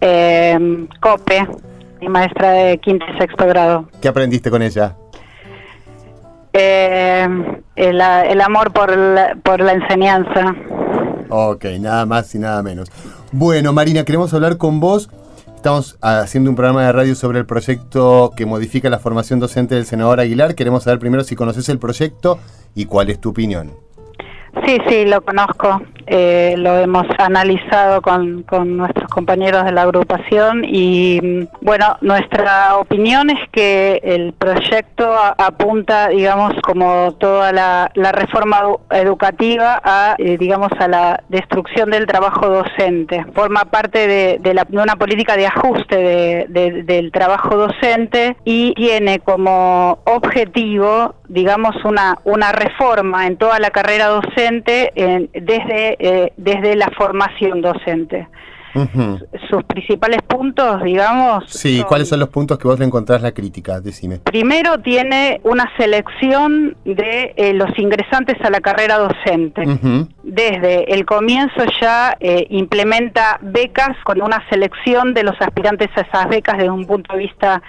Eh, 0.02 0.86
Cope, 1.02 1.48
mi 2.00 2.10
maestra 2.10 2.52
de 2.52 2.78
quinto 2.78 3.04
y 3.12 3.18
sexto 3.18 3.48
grado. 3.48 3.90
¿Qué 4.02 4.08
aprendiste 4.08 4.52
con 4.52 4.62
ella? 4.62 4.96
Eh, 6.58 7.28
el, 7.76 8.02
el 8.02 8.42
amor 8.42 8.72
por 8.72 8.96
la, 8.96 9.36
por 9.44 9.60
la 9.60 9.74
enseñanza. 9.74 10.56
Ok, 11.30 11.66
nada 11.80 12.06
más 12.06 12.34
y 12.34 12.40
nada 12.40 12.64
menos. 12.64 12.90
Bueno, 13.32 13.74
Marina, 13.74 14.06
queremos 14.06 14.34
hablar 14.34 14.58
con 14.58 14.80
vos. 14.80 15.10
Estamos 15.56 15.98
haciendo 16.00 16.50
un 16.50 16.56
programa 16.56 16.86
de 16.86 16.92
radio 16.92 17.16
sobre 17.16 17.40
el 17.40 17.46
proyecto 17.46 18.32
que 18.38 18.46
modifica 18.46 18.90
la 18.90 19.00
formación 19.00 19.40
docente 19.40 19.76
del 19.76 19.86
senador 19.86 20.20
Aguilar. 20.20 20.56
Queremos 20.56 20.84
saber 20.84 21.00
primero 21.00 21.24
si 21.24 21.36
conoces 21.36 21.68
el 21.70 21.80
proyecto 21.80 22.40
y 22.76 22.86
cuál 22.86 23.10
es 23.10 23.20
tu 23.20 23.32
opinión. 23.32 23.74
Sí, 24.64 24.78
sí, 24.88 25.06
lo 25.06 25.22
conozco. 25.22 25.82
Eh, 26.08 26.54
lo 26.58 26.78
hemos 26.78 27.08
analizado 27.18 28.00
con, 28.00 28.44
con 28.44 28.78
nuestros 28.78 29.10
compañeros 29.10 29.66
de 29.66 29.72
la 29.72 29.82
agrupación 29.82 30.64
y 30.64 31.48
bueno, 31.62 31.98
nuestra 32.02 32.78
opinión 32.78 33.32
es 33.32 33.40
que 33.52 34.00
el 34.04 34.34
proyecto 34.34 35.12
apunta, 35.40 36.10
digamos, 36.10 36.54
como 36.62 37.16
toda 37.20 37.52
la, 37.52 37.92
reforma 38.12 38.62
edu- 38.62 38.80
educativa 38.92 39.82
a, 39.84 40.16
eh, 40.20 40.38
digamos, 40.38 40.70
a 40.80 40.88
la 40.88 41.24
destrucción 41.30 41.90
del 41.90 42.06
trabajo 42.06 42.50
docente. 42.50 43.26
Forma 43.34 43.66
parte 43.66 44.08
de, 44.08 44.38
de 44.40 44.54
la- 44.54 44.66
de 44.70 44.78
una 44.78 44.98
política 44.98 45.36
de 45.36 45.48
ajuste 45.48 46.46
de- 46.50 46.84
del 46.84 47.12
trabajo 47.12 47.56
docente 47.58 48.38
y 48.46 48.76
tiene 48.76 49.20
como 49.22 49.98
objetivo, 50.06 51.16
digamos, 51.28 51.76
una, 51.86 52.20
una 52.24 52.52
reforma 52.52 53.28
en 53.28 53.38
toda 53.38 53.60
la 53.60 53.70
carrera 53.72 54.08
docente 54.08 54.92
en- 54.96 55.30
desde, 55.34 55.96
eh, 56.00 56.34
desde 56.38 56.76
la 56.76 56.90
formación 56.98 57.62
docente. 57.62 58.28
sus 59.50 59.64
principales 59.64 60.22
puntos, 60.24 60.84
digamos. 60.84 61.46
Sí, 61.48 61.82
¿cuáles 61.88 62.10
son 62.10 62.20
los 62.20 62.28
puntos 62.28 62.58
que 62.58 62.68
vos 62.68 62.78
le 62.78 62.84
encontrás 62.84 63.22
la 63.22 63.32
crítica? 63.32 63.80
Decime. 63.80 64.20
Primero 64.20 64.80
tiene 64.80 65.40
una 65.44 65.64
selección 65.78 66.76
de 66.84 67.34
eh, 67.38 67.54
los 67.54 67.70
ingresantes 67.80 68.36
a 68.44 68.50
la 68.50 68.60
carrera 68.60 68.98
docente. 68.98 69.64
Desde 70.24 70.94
el 70.94 71.06
comienzo 71.06 71.64
ya 71.82 72.18
eh, 72.20 72.48
implementa 72.50 73.40
becas 73.42 73.96
con 74.04 74.22
una 74.22 74.44
selección 74.50 75.14
de 75.14 75.24
los 75.24 75.36
aspirantes 75.40 75.88
a 75.96 76.02
esas 76.02 76.28
becas 76.28 76.58
desde 76.58 76.70
un 76.72 76.86
punto 76.86 77.14
de 77.14 77.20
vista 77.20 77.62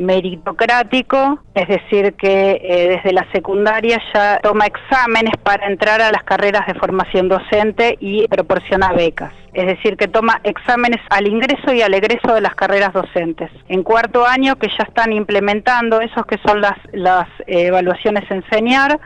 meritocrático, 0.00 1.40
es 1.54 1.68
decir, 1.68 2.14
que 2.14 2.60
eh, 2.62 2.88
desde 2.96 3.12
la 3.12 3.26
secundaria 3.32 4.00
ya 4.12 4.40
toma 4.42 4.66
exámenes 4.66 5.34
para 5.42 5.66
entrar 5.66 6.00
a 6.00 6.10
las 6.10 6.24
carreras 6.24 6.66
de 6.66 6.74
formación 6.74 7.28
docente 7.28 7.96
y 8.00 8.26
proporciona 8.28 8.92
becas 8.92 9.32
es 9.52 9.66
decir, 9.66 9.96
que 9.96 10.08
toma 10.08 10.40
exámenes 10.44 11.00
al 11.10 11.26
ingreso 11.26 11.72
y 11.72 11.82
al 11.82 11.94
egreso 11.94 12.34
de 12.34 12.40
las 12.40 12.54
carreras 12.54 12.92
docentes. 12.92 13.50
En 13.68 13.82
cuarto 13.82 14.26
año 14.26 14.56
que 14.56 14.68
ya 14.68 14.84
están 14.84 15.12
implementando 15.12 16.00
esos 16.00 16.24
que 16.26 16.38
son 16.46 16.60
las, 16.60 16.78
las 16.92 17.28
eh, 17.46 17.66
evaluaciones 17.66 18.30
enseñar, 18.30 19.00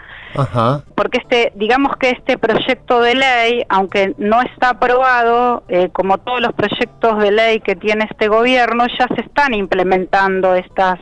porque 0.97 1.19
este, 1.19 1.53
digamos 1.55 1.97
que 1.97 2.11
este 2.11 2.39
proyecto 2.39 3.01
de 3.01 3.15
ley, 3.15 3.63
aunque 3.69 4.15
no 4.19 4.43
está 4.43 4.71
aprobado, 4.71 5.63
eh, 5.69 5.91
como 5.93 6.19
todos 6.19 6.41
los 6.41 6.53
proyectos 6.53 7.21
de 7.21 7.31
ley 7.31 7.61
que 7.61 7.77
tiene 7.77 8.09
este 8.11 8.29
gobierno, 8.29 8.87
ya 8.99 9.07
se 9.15 9.21
están 9.21 9.55
implementando 9.55 10.55
estas, 10.55 10.99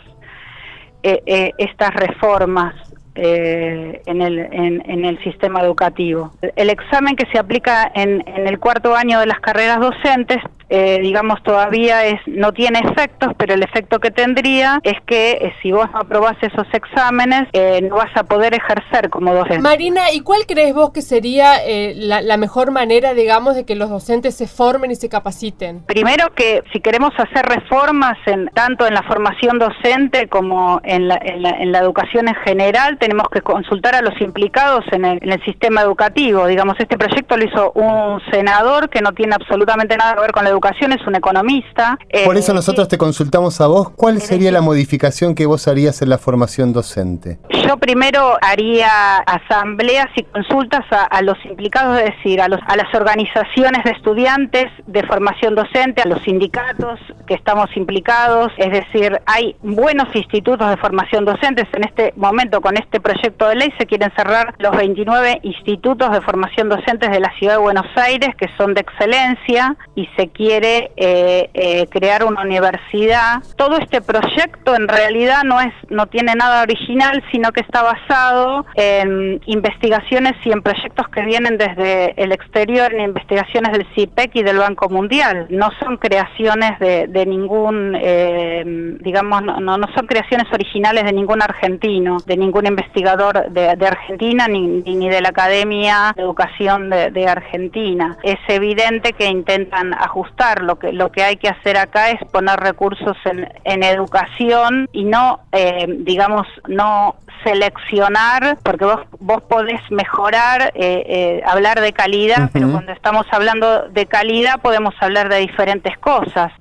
eh, 1.03 1.53
estas 1.57 1.95
reformas. 1.95 2.75
Eh, 3.15 4.01
en, 4.07 4.23
el, 4.23 4.39
en, 4.39 5.05
el 5.05 5.23
sistema 5.23 5.61
educativo. 5.61 6.33
El 6.57 6.71
examen 6.71 7.15
que 7.15 7.27
se 7.27 7.39
aplica 7.39 7.93
en, 7.95 8.27
en 8.27 8.49
el 8.49 8.59
cuarto 8.59 8.97
año 8.97 9.21
de 9.21 9.27
las 9.27 9.39
carreras 9.41 9.81
docentes 9.81 10.39
eh, 10.69 10.99
digamos, 11.03 11.43
todavía 11.43 12.07
es, 12.07 12.21
no 12.27 12.53
tiene 12.53 12.81
efectos, 12.81 13.33
pero 13.37 13.55
el 13.55 13.63
efecto 13.63 14.01
que 14.01 14.11
tendría 14.11 14.81
es 14.83 15.01
que 15.07 15.33
eh, 15.33 15.55
si 15.63 15.71
vos 15.71 15.91
no 15.93 15.99
aprobás 15.99 16.37
esos 16.41 16.67
exámenes, 16.73 17.49
eh, 17.53 17.81
no 17.83 17.97
vas 17.97 18.11
a 18.17 18.25
poder 18.25 18.55
ejercer 18.55 19.11
como 19.11 19.35
docente. 19.35 19.61
Marina, 19.61 20.11
¿y 20.13 20.21
cuál 20.21 20.47
crees 20.47 20.75
vos 20.75 20.91
que 20.91 21.03
sería 21.03 21.59
la, 21.95 22.37
mejor 22.39 22.71
manera, 22.71 23.15
digamos, 23.15 23.55
de 23.55 23.65
que 23.65 23.75
los 23.75 23.91
docentes 23.91 24.35
se 24.35 24.47
formen 24.47 24.91
y 24.91 24.97
se 24.97 25.09
capaciten? 25.09 25.83
Primero 25.83 26.33
que 26.35 26.63
si 26.73 26.81
queremos 26.81 27.13
hacer 27.19 27.45
reformas 27.45 28.17
en, 28.27 28.47
tanto 28.55 28.87
en 28.87 28.95
la 28.95 29.03
formación 29.03 29.59
docente 29.59 30.29
como 30.29 30.81
en 30.85 31.09
la, 31.09 31.21
en 31.23 31.73
la, 31.73 31.79
educación 31.79 32.29
en 32.29 32.35
general, 32.37 32.97
tenemos 32.99 33.29
que 33.29 33.43
consultar 33.43 33.95
a 33.95 34.03
los 34.03 34.19
implicados 34.21 34.85
en 34.93 35.05
el, 35.05 35.19
en 35.23 35.33
el 35.33 35.45
sistema 35.45 35.83
educativo. 35.83 36.47
Digamos, 36.47 36.77
este 36.79 36.97
proyecto 36.97 37.37
lo 37.37 37.45
hizo 37.45 37.73
un 37.73 38.21
senador 38.31 38.89
que 38.89 39.01
no 39.01 39.13
tiene 39.13 39.35
absolutamente 39.35 39.97
nada 39.97 40.15
que 40.15 40.21
ver 40.21 40.33
con 40.33 40.45
la 40.45 40.51
educación 40.51 40.62
es 40.71 41.07
un 41.07 41.15
economista. 41.15 41.99
Por 42.25 42.37
eso 42.37 42.53
eh, 42.53 42.55
nosotros 42.55 42.89
te 42.89 42.99
consultamos 42.99 43.61
a 43.61 43.67
vos, 43.67 43.91
¿cuál 43.91 44.21
sería 44.21 44.53
la 44.53 44.61
modificación 44.61 45.35
que 45.35 45.47
vos 45.47 45.67
harías 45.69 46.03
en 46.03 46.09
la 46.09 46.19
formación 46.19 46.73
docente? 46.73 47.39
Yo 47.67 47.77
primero 47.77 48.37
haría 48.41 49.17
asambleas 49.19 50.09
y 50.17 50.23
consultas 50.25 50.85
a, 50.91 51.23
los 51.23 51.37
implicados, 51.45 51.99
es 51.99 52.17
decir, 52.17 52.41
a, 52.41 52.49
los, 52.49 52.61
a 52.67 52.77
las 52.77 52.93
organizaciones 52.95 53.85
de 53.85 53.91
estudiantes 53.91 54.67
de 54.87 55.03
formación 55.05 55.55
docente, 55.55 56.03
a 56.03 56.07
los 56.07 56.23
sindicatos 56.23 57.01
que 57.27 57.35
estamos 57.35 57.69
implicados, 57.77 58.53
es 58.57 58.71
decir, 58.73 59.21
hay 59.27 59.57
buenos 59.63 60.15
institutos 60.15 60.69
de 60.69 60.77
formación 60.77 61.25
docentes. 61.25 61.67
En 61.73 61.85
este 61.85 62.13
momento, 62.17 62.61
con 62.61 62.77
este 62.77 63.01
proyecto 63.01 63.49
de 63.49 63.57
ley, 63.57 63.73
se 63.79 63.87
quieren 63.87 64.13
cerrar 64.17 64.55
los 64.59 64.77
29 64.77 65.41
institutos 65.43 66.11
de 66.13 66.21
formación 66.21 66.69
docentes 66.69 67.11
de 67.11 67.21
la 67.21 67.33
ciudad 67.39 67.55
de 67.55 67.61
Buenos 67.61 67.87
Aires, 67.97 68.31
que 68.37 68.49
son 68.57 68.75
de 68.75 68.81
excelencia, 68.83 69.77
y 69.95 70.09
se 70.17 70.29
quiere 70.29 70.42
quiere 70.43 70.91
eh, 70.97 71.51
eh, 71.55 71.87
crear 71.89 72.25
una 72.25 72.43
universidad. 72.43 73.45
Todo 73.55 73.77
este 73.77 74.01
proyecto 74.03 74.75
en 74.75 74.89
realidad 74.89 75.45
no 75.45 75.61
es 75.61 75.73
no 75.89 76.07
tiene 76.07 76.35
nada 76.35 76.63
original, 76.63 77.23
sino 77.31 77.53
que 77.53 77.61
está 77.61 77.83
basado 77.83 78.67
en 78.75 79.41
investigaciones 79.47 80.33
y 80.45 80.51
en 80.51 80.63
proyectos 80.63 81.07
que 81.11 81.23
vienen 81.23 81.59
desde 81.59 82.21
el 82.21 82.33
exterior, 82.33 82.93
en 82.93 83.03
investigaciones 83.03 83.71
del 83.73 83.87
CIPEC 83.95 84.35
y 84.35 84.43
del 84.43 84.59
Banco 84.59 84.89
Mundial. 84.89 85.47
No 85.51 85.71
son 85.81 85.97
creaciones 85.97 86.77
de, 86.81 87.25
ningún, 87.27 87.97
eh, 88.01 88.65
digamos, 89.01 89.43
no, 89.43 89.61
no 89.61 89.87
son 89.95 90.07
creaciones 90.07 90.53
originales 90.53 91.05
de 91.05 91.13
ningún 91.13 91.41
argentino, 91.41 92.17
de 92.27 92.37
ningún 92.37 92.67
investigador 92.67 93.49
de, 93.51 93.87
Argentina 93.87 94.49
ni, 94.49 94.67
ni, 94.67 95.09
de 95.09 95.21
la 95.21 95.29
Academia 95.29 96.13
de 96.17 96.23
Educación 96.23 96.91
de 96.91 97.29
Argentina. 97.29 98.17
Es 98.25 98.39
evidente 98.49 99.13
que 99.13 99.27
intentan 99.27 99.95
ajustar 99.95 100.32
lo 100.63 100.79
que, 100.79 100.93
lo 100.93 101.13
que 101.13 101.23
hay 101.23 101.37
que 101.37 101.49
hacer 101.49 101.77
acá 101.77 102.11
es 102.11 102.21
poner 102.31 102.59
recursos 102.59 103.17
en, 103.25 103.49
en 103.65 103.83
educación 103.83 104.89
y 104.93 105.05
no, 105.05 105.41
eh, 105.53 105.87
digamos, 106.01 106.47
no 106.69 107.17
seleccionar, 107.45 108.59
porque 108.63 108.85
vos, 108.85 109.01
vos 109.21 109.43
podés 109.43 109.81
mejorar, 109.91 110.73
eh, 110.75 111.05
eh, 111.07 111.43
hablar 111.45 111.81
de 111.81 111.93
calidad, 111.93 112.51
pero 112.53 112.71
cuando 112.71 112.93
estamos 112.93 113.27
hablando 113.33 113.89
de 113.89 114.07
calidad 114.07 114.61
podemos 114.61 114.95
hablar 115.01 115.29
de 115.29 115.39
diferentes 115.39 115.97
cosas. 115.99 116.53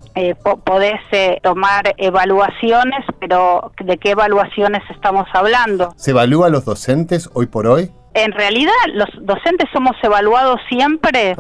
podés 0.64 1.00
tomar 1.44 1.94
evaluaciones, 1.98 3.06
pero 3.20 3.72
¿de 3.80 3.98
qué 3.98 4.12
evaluaciones 4.12 4.82
estamos 4.90 5.28
hablando? 5.34 5.94
¿Se 5.98 6.12
evalúa 6.12 6.48
a 6.48 6.50
los 6.50 6.66
docentes 6.66 7.30
hoy 7.34 7.46
por 7.46 7.68
hoy? 7.68 7.92
En 8.14 8.32
realidad 8.34 8.74
los 8.94 9.10
docentes 9.22 9.70
somos 9.72 9.96
evaluados 10.04 10.60
siempre 10.70 11.36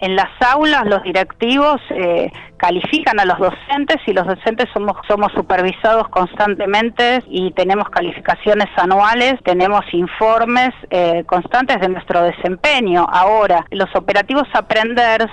en 0.00 0.16
las 0.16 0.30
aulas, 0.40 0.86
los 0.86 1.02
directivos 1.02 1.80
eh, 1.90 2.30
califican 2.56 3.20
a 3.20 3.24
los 3.24 3.38
docentes 3.38 3.96
y 4.06 4.12
los 4.12 4.26
docentes 4.26 4.66
somos, 4.72 4.96
somos 5.08 5.32
supervisados 5.32 6.08
constantemente 6.08 7.22
y 7.28 7.52
tenemos 7.52 7.88
calificaciones 7.90 8.66
anuales, 8.76 9.34
tenemos 9.44 9.82
informes 9.92 10.70
eh, 10.90 11.24
constantes 11.26 11.80
de 11.80 11.88
nuestro 11.88 12.22
desempeño. 12.22 13.06
Ahora, 13.10 13.64
los 13.70 13.94
operativos 13.94 14.46
aprender 14.54 15.28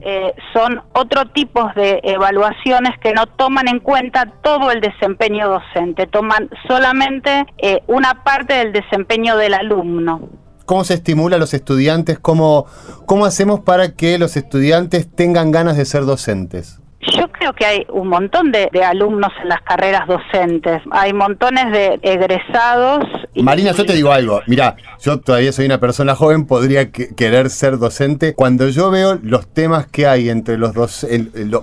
eh, 0.00 0.34
son 0.52 0.82
otro 0.92 1.26
tipo 1.26 1.70
de 1.74 2.00
evaluaciones 2.02 2.98
que 3.00 3.12
no 3.12 3.26
toman 3.26 3.68
en 3.68 3.80
cuenta 3.80 4.26
todo 4.42 4.70
el 4.70 4.80
desempeño 4.80 5.48
docente, 5.48 6.06
toman 6.06 6.48
solamente 6.68 7.44
eh, 7.58 7.82
una 7.86 8.22
parte 8.24 8.54
del 8.54 8.72
desempeño 8.72 9.36
del 9.36 9.54
alumno 9.54 10.41
cómo 10.64 10.84
se 10.84 10.94
estimula 10.94 11.36
a 11.36 11.38
los 11.38 11.54
estudiantes, 11.54 12.18
cómo, 12.18 12.66
cómo 13.06 13.24
hacemos 13.24 13.60
para 13.60 13.94
que 13.94 14.18
los 14.18 14.36
estudiantes 14.36 15.08
tengan 15.10 15.50
ganas 15.50 15.76
de 15.76 15.84
ser 15.84 16.04
docentes. 16.04 16.81
Yo 17.10 17.26
creo 17.32 17.52
que 17.52 17.66
hay 17.66 17.86
un 17.92 18.06
montón 18.06 18.52
de, 18.52 18.68
alumnos 18.84 19.32
en 19.42 19.48
las 19.48 19.60
carreras 19.62 20.06
docentes, 20.06 20.80
hay 20.92 21.12
montones 21.12 21.72
de 21.72 21.98
egresados. 22.00 23.04
Marina, 23.34 23.72
yo 23.72 23.84
te 23.84 23.94
digo 23.94 24.12
algo, 24.12 24.40
mira, 24.46 24.76
yo 25.00 25.18
todavía 25.18 25.52
soy 25.52 25.66
una 25.66 25.80
persona 25.80 26.14
joven, 26.14 26.46
podría 26.46 26.92
querer 26.92 27.50
ser 27.50 27.78
docente. 27.78 28.34
Cuando 28.34 28.68
yo 28.68 28.90
veo 28.90 29.18
los 29.20 29.48
temas 29.48 29.86
que 29.88 30.06
hay 30.06 30.28
entre 30.28 30.58
los 30.58 30.74
dos, 30.74 31.04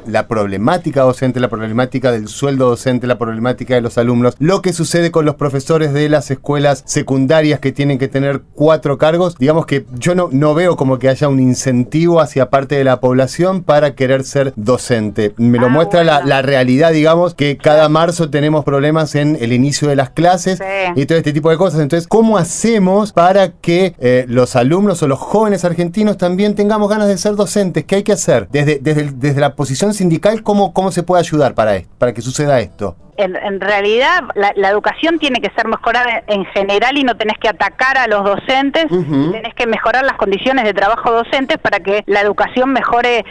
la 0.08 0.28
problemática 0.28 1.04
docente, 1.04 1.40
la 1.40 1.48
problemática 1.48 2.12
del 2.12 2.28
sueldo 2.28 2.70
docente, 2.70 3.08
la 3.08 3.18
problemática 3.18 3.76
de 3.76 3.82
los 3.82 3.98
alumnos, 3.98 4.36
lo 4.40 4.62
que 4.62 4.74
sucede 4.74 5.10
con 5.10 5.26
los 5.26 5.36
profesores 5.36 5.94
de 5.94 6.10
las 6.10 6.32
escuelas 6.32 6.84
secundarias 6.86 7.62
que 7.62 7.72
tienen 7.72 7.98
que 7.98 8.10
tener 8.10 8.42
cuatro 8.56 8.98
cargos, 8.98 9.38
digamos 9.38 9.66
que 9.66 9.86
yo 9.94 10.16
no, 10.16 10.28
no 10.34 10.54
veo 10.54 10.76
como 10.76 11.00
que 11.00 11.08
haya 11.08 11.30
un 11.30 11.40
incentivo 11.40 12.20
hacia 12.20 12.50
parte 12.50 12.76
de 12.76 12.84
la 12.84 13.00
población 13.00 13.64
para 13.64 13.96
querer 13.96 14.26
ser 14.26 14.52
docente 14.58 15.29
me 15.38 15.58
lo 15.58 15.68
ah, 15.68 15.70
muestra 15.70 16.04
la, 16.04 16.42
realidad, 16.42 16.92
digamos, 16.92 17.34
que 17.36 17.58
cada 17.58 17.90
marzo 17.90 18.30
tenemos 18.30 18.64
problemas 18.64 19.16
en 19.16 19.38
el 19.40 19.54
inicio 19.54 19.88
de 19.88 19.96
las 19.96 20.10
clases 20.10 20.60
y 20.96 21.06
todo 21.06 21.18
este 21.18 21.34
tipo 21.34 21.50
de 21.50 21.58
cosas. 21.58 21.82
Entonces, 21.82 22.08
¿cómo 22.08 22.38
hacemos 22.38 23.12
para 23.12 23.52
que 23.52 23.96
eh, 24.00 24.26
los 24.28 24.56
alumnos 24.56 25.02
o 25.04 25.08
los 25.08 25.20
jóvenes 25.20 25.66
argentinos 25.66 26.18
también 26.18 26.56
tengamos 26.56 26.90
ganas 26.90 27.08
de 27.08 27.18
ser 27.18 27.36
docentes? 27.36 27.86
¿Qué 27.86 27.96
hay 27.98 28.04
que 28.04 28.14
hacer? 28.14 28.48
Desde, 28.52 28.80
desde, 28.82 29.12
desde 29.12 29.42
la 29.42 29.56
posición 29.56 29.94
sindical, 29.94 30.44
¿cómo, 30.44 30.74
¿cómo 30.74 30.92
se 30.92 31.04
puede 31.04 31.22
ayudar 31.22 31.56
para, 31.56 31.82
para 31.98 32.14
que 32.14 32.22
suceda 32.22 32.60
esto? 32.60 32.96
En, 33.24 33.60
realidad 33.60 34.24
la, 34.36 34.70
educación 34.70 35.20
tiene 35.20 35.42
que 35.42 35.52
ser 35.56 35.68
mejorada 35.68 36.24
en 36.28 36.46
general 36.46 36.98
y 36.98 37.04
no 37.04 37.18
tenés 37.18 37.38
que 37.38 37.50
atacar 37.50 37.98
a 37.98 38.08
los 38.08 38.24
docentes, 38.24 38.86
tenés 38.88 39.54
que 39.56 39.68
mejorar 39.68 40.06
las 40.06 40.14
condiciones 40.14 40.64
de 40.64 40.74
trabajo 40.74 41.12
docentes 41.12 41.58
para 41.58 41.80
que 41.80 42.04
la 42.08 42.22
educación 42.22 42.72
mejore 42.72 43.26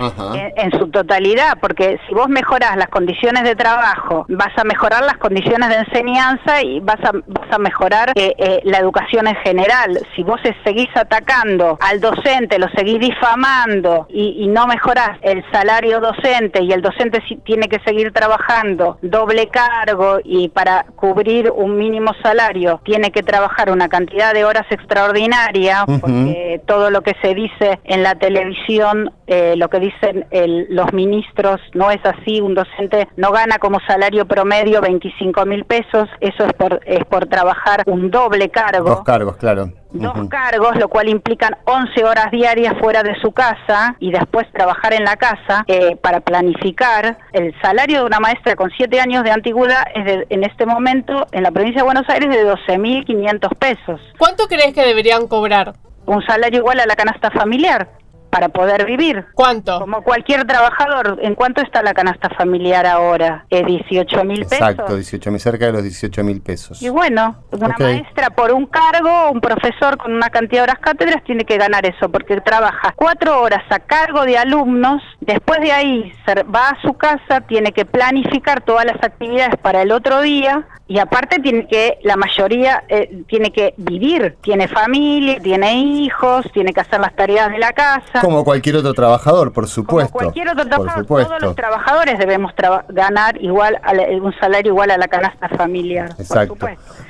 en, 0.56 0.70
su 0.78 0.88
totalidad, 0.88 1.58
porque 1.60 1.98
si 2.06 2.14
vos 2.14 2.28
mejoras 2.28 2.76
las 2.76 2.88
condiciones 2.88 3.44
de 3.44 3.56
trabajo, 3.56 4.26
vas 4.28 4.56
a 4.56 4.64
mejorar 4.64 5.04
las 5.04 5.16
condiciones 5.16 5.68
de 5.68 5.76
enseñanza 5.76 6.62
y 6.62 6.80
vas 6.80 7.02
a, 7.04 7.12
vas 7.12 7.50
a 7.50 7.58
mejorar 7.58 8.12
eh, 8.14 8.34
eh, 8.38 8.60
la 8.64 8.78
educación 8.78 9.26
en 9.26 9.36
general. 9.36 9.98
Si 10.14 10.22
vos 10.22 10.40
seguís 10.64 10.88
atacando 10.94 11.78
al 11.80 12.00
docente, 12.00 12.58
lo 12.58 12.68
seguís 12.70 13.00
difamando 13.00 14.06
y, 14.10 14.44
y 14.44 14.48
no 14.48 14.66
mejorás 14.66 15.18
el 15.22 15.44
salario 15.50 16.00
docente 16.00 16.62
y 16.62 16.72
el 16.72 16.82
docente 16.82 17.22
tiene 17.44 17.68
que 17.68 17.78
seguir 17.80 18.12
trabajando 18.12 18.98
doble 19.02 19.48
carga, 19.48 19.77
cargo 19.78 20.18
y 20.24 20.48
para 20.48 20.84
cubrir 20.96 21.50
un 21.50 21.76
mínimo 21.76 22.12
salario 22.22 22.80
tiene 22.84 23.10
que 23.10 23.22
trabajar 23.22 23.70
una 23.70 23.88
cantidad 23.88 24.32
de 24.34 24.44
horas 24.44 24.66
extraordinaria, 24.70 25.84
porque 26.00 26.60
todo 26.66 26.90
lo 26.90 27.02
que 27.02 27.14
se 27.22 27.34
dice 27.34 27.78
en 27.84 28.02
la 28.02 28.14
televisión, 28.14 29.12
eh, 29.26 29.54
lo 29.56 29.68
que 29.68 29.80
dicen 29.80 30.26
los 30.70 30.92
ministros, 30.92 31.60
no 31.74 31.90
es 31.90 32.00
así. 32.04 32.40
Un 32.40 32.54
docente 32.54 33.08
no 33.16 33.30
gana 33.32 33.58
como 33.58 33.78
salario 33.86 34.26
promedio 34.26 34.80
25 34.80 35.46
mil 35.46 35.64
pesos, 35.64 36.08
eso 36.20 36.44
es 36.44 36.52
por, 36.54 36.80
es 36.84 37.04
por 37.06 37.26
trabajar 37.26 37.82
un 37.86 38.10
doble 38.10 38.48
cargo. 38.48 38.88
Dos 38.90 39.02
cargos, 39.04 39.36
claro 39.36 39.72
dos 39.92 40.28
cargos, 40.28 40.76
lo 40.76 40.88
cual 40.88 41.08
implican 41.08 41.56
11 41.64 42.04
horas 42.04 42.30
diarias 42.30 42.74
fuera 42.80 43.02
de 43.02 43.18
su 43.20 43.32
casa 43.32 43.96
y 43.98 44.10
después 44.10 44.50
trabajar 44.52 44.92
en 44.92 45.04
la 45.04 45.16
casa 45.16 45.64
eh, 45.66 45.96
para 45.96 46.20
planificar. 46.20 47.18
El 47.32 47.54
salario 47.60 48.00
de 48.00 48.06
una 48.06 48.20
maestra 48.20 48.56
con 48.56 48.70
7 48.76 49.00
años 49.00 49.24
de 49.24 49.30
antigüedad 49.30 49.84
es 49.94 50.26
en 50.28 50.44
este 50.44 50.66
momento 50.66 51.26
en 51.32 51.42
la 51.42 51.50
provincia 51.50 51.80
de 51.80 51.84
Buenos 51.84 52.08
Aires 52.08 52.30
de 52.30 52.44
12.500 52.44 53.56
pesos. 53.56 54.00
¿Cuánto 54.18 54.46
crees 54.46 54.74
que 54.74 54.82
deberían 54.82 55.26
cobrar? 55.26 55.74
Un 56.06 56.22
salario 56.22 56.60
igual 56.60 56.80
a 56.80 56.86
la 56.86 56.96
canasta 56.96 57.30
familiar 57.30 57.88
para 58.30 58.48
poder 58.48 58.86
vivir. 58.86 59.26
¿Cuánto? 59.34 59.78
Como 59.80 60.02
cualquier 60.02 60.46
trabajador. 60.46 61.18
¿En 61.22 61.34
cuánto 61.34 61.62
está 61.62 61.82
la 61.82 61.94
canasta 61.94 62.28
familiar 62.30 62.86
ahora? 62.86 63.46
¿Eh, 63.50 63.62
¿18 63.62 64.24
mil 64.24 64.40
pesos? 64.40 64.52
Exacto, 64.52 64.94
18 64.94 65.30
mil, 65.30 65.40
cerca 65.40 65.66
de 65.66 65.72
los 65.72 65.82
18 65.82 66.24
mil 66.24 66.40
pesos. 66.40 66.82
Y 66.82 66.88
bueno, 66.88 67.36
una 67.50 67.74
maestra 67.78 68.30
por 68.30 68.52
un 68.52 68.66
cargo, 68.66 69.30
un 69.30 69.40
profesor 69.40 69.96
con 69.96 70.12
una 70.12 70.30
cantidad 70.30 70.60
de 70.60 70.72
horas 70.72 70.78
cátedras 70.80 71.22
tiene 71.24 71.44
que 71.44 71.56
ganar 71.56 71.86
eso, 71.86 72.08
porque 72.10 72.40
trabaja 72.40 72.92
cuatro 72.96 73.40
horas 73.40 73.62
a 73.70 73.80
cargo 73.80 74.24
de 74.24 74.38
alumnos, 74.38 75.02
después 75.20 75.60
de 75.60 75.72
ahí 75.72 76.12
va 76.54 76.70
a 76.70 76.82
su 76.82 76.94
casa, 76.94 77.40
tiene 77.42 77.72
que 77.72 77.84
planificar 77.84 78.60
todas 78.62 78.84
las 78.84 79.02
actividades 79.02 79.56
para 79.60 79.82
el 79.82 79.92
otro 79.92 80.20
día, 80.22 80.66
y 80.88 80.98
aparte 80.98 81.38
tiene 81.40 81.66
que, 81.68 81.98
la 82.02 82.16
mayoría 82.16 82.82
eh, 82.88 83.22
tiene 83.28 83.52
que 83.52 83.74
vivir, 83.76 84.36
tiene 84.40 84.68
familia, 84.68 85.38
tiene 85.38 85.74
hijos, 85.74 86.46
tiene 86.52 86.72
que 86.72 86.80
hacer 86.80 86.98
las 86.98 87.14
tareas 87.14 87.50
de 87.50 87.58
la 87.58 87.72
casa. 87.74 88.17
Como 88.24 88.44
cualquier 88.44 88.76
otro 88.76 88.94
trabajador, 88.94 89.52
por 89.52 89.68
supuesto. 89.68 90.12
Como 90.12 90.24
cualquier 90.24 90.48
otro 90.48 90.66
trabajador, 90.66 91.06
todos 91.06 91.42
los 91.42 91.56
trabajadores 91.56 92.18
debemos 92.18 92.52
ganar 92.88 93.42
igual 93.42 93.80
un 94.22 94.34
salario 94.40 94.72
igual 94.72 94.90
a 94.90 94.98
la 94.98 95.08
canasta 95.08 95.48
familiar. 95.48 96.14
Exacto. 96.18 96.56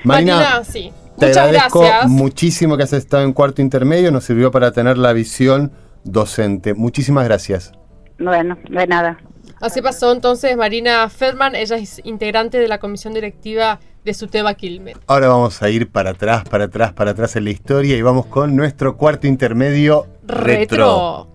Marina, 0.04 0.62
sí. 0.64 0.92
Te 1.18 1.26
agradezco 1.26 1.84
muchísimo 2.06 2.76
que 2.76 2.84
has 2.84 2.92
estado 2.92 3.24
en 3.24 3.32
cuarto 3.32 3.60
intermedio, 3.60 4.12
nos 4.12 4.24
sirvió 4.24 4.50
para 4.50 4.70
tener 4.70 4.98
la 4.98 5.12
visión 5.12 5.72
docente. 6.04 6.74
Muchísimas 6.74 7.24
gracias. 7.24 7.72
Bueno, 8.18 8.56
de 8.68 8.86
nada. 8.86 9.18
Así 9.60 9.82
pasó 9.82 10.12
entonces 10.12 10.56
Marina 10.56 11.08
Feldman, 11.08 11.56
ella 11.56 11.76
es 11.76 12.00
integrante 12.04 12.58
de 12.58 12.68
la 12.68 12.78
comisión 12.78 13.12
directiva 13.12 13.80
de 14.08 14.14
Suteba 14.14 14.54
Quilmes. 14.54 14.96
Ahora 15.06 15.28
vamos 15.28 15.62
a 15.62 15.68
ir 15.68 15.90
para 15.90 16.10
atrás, 16.10 16.42
para 16.48 16.64
atrás, 16.64 16.94
para 16.94 17.10
atrás 17.10 17.36
en 17.36 17.44
la 17.44 17.50
historia 17.50 17.96
y 17.96 18.02
vamos 18.02 18.24
con 18.26 18.56
nuestro 18.56 18.96
cuarto 18.96 19.26
intermedio 19.26 20.06
retro. 20.26 21.28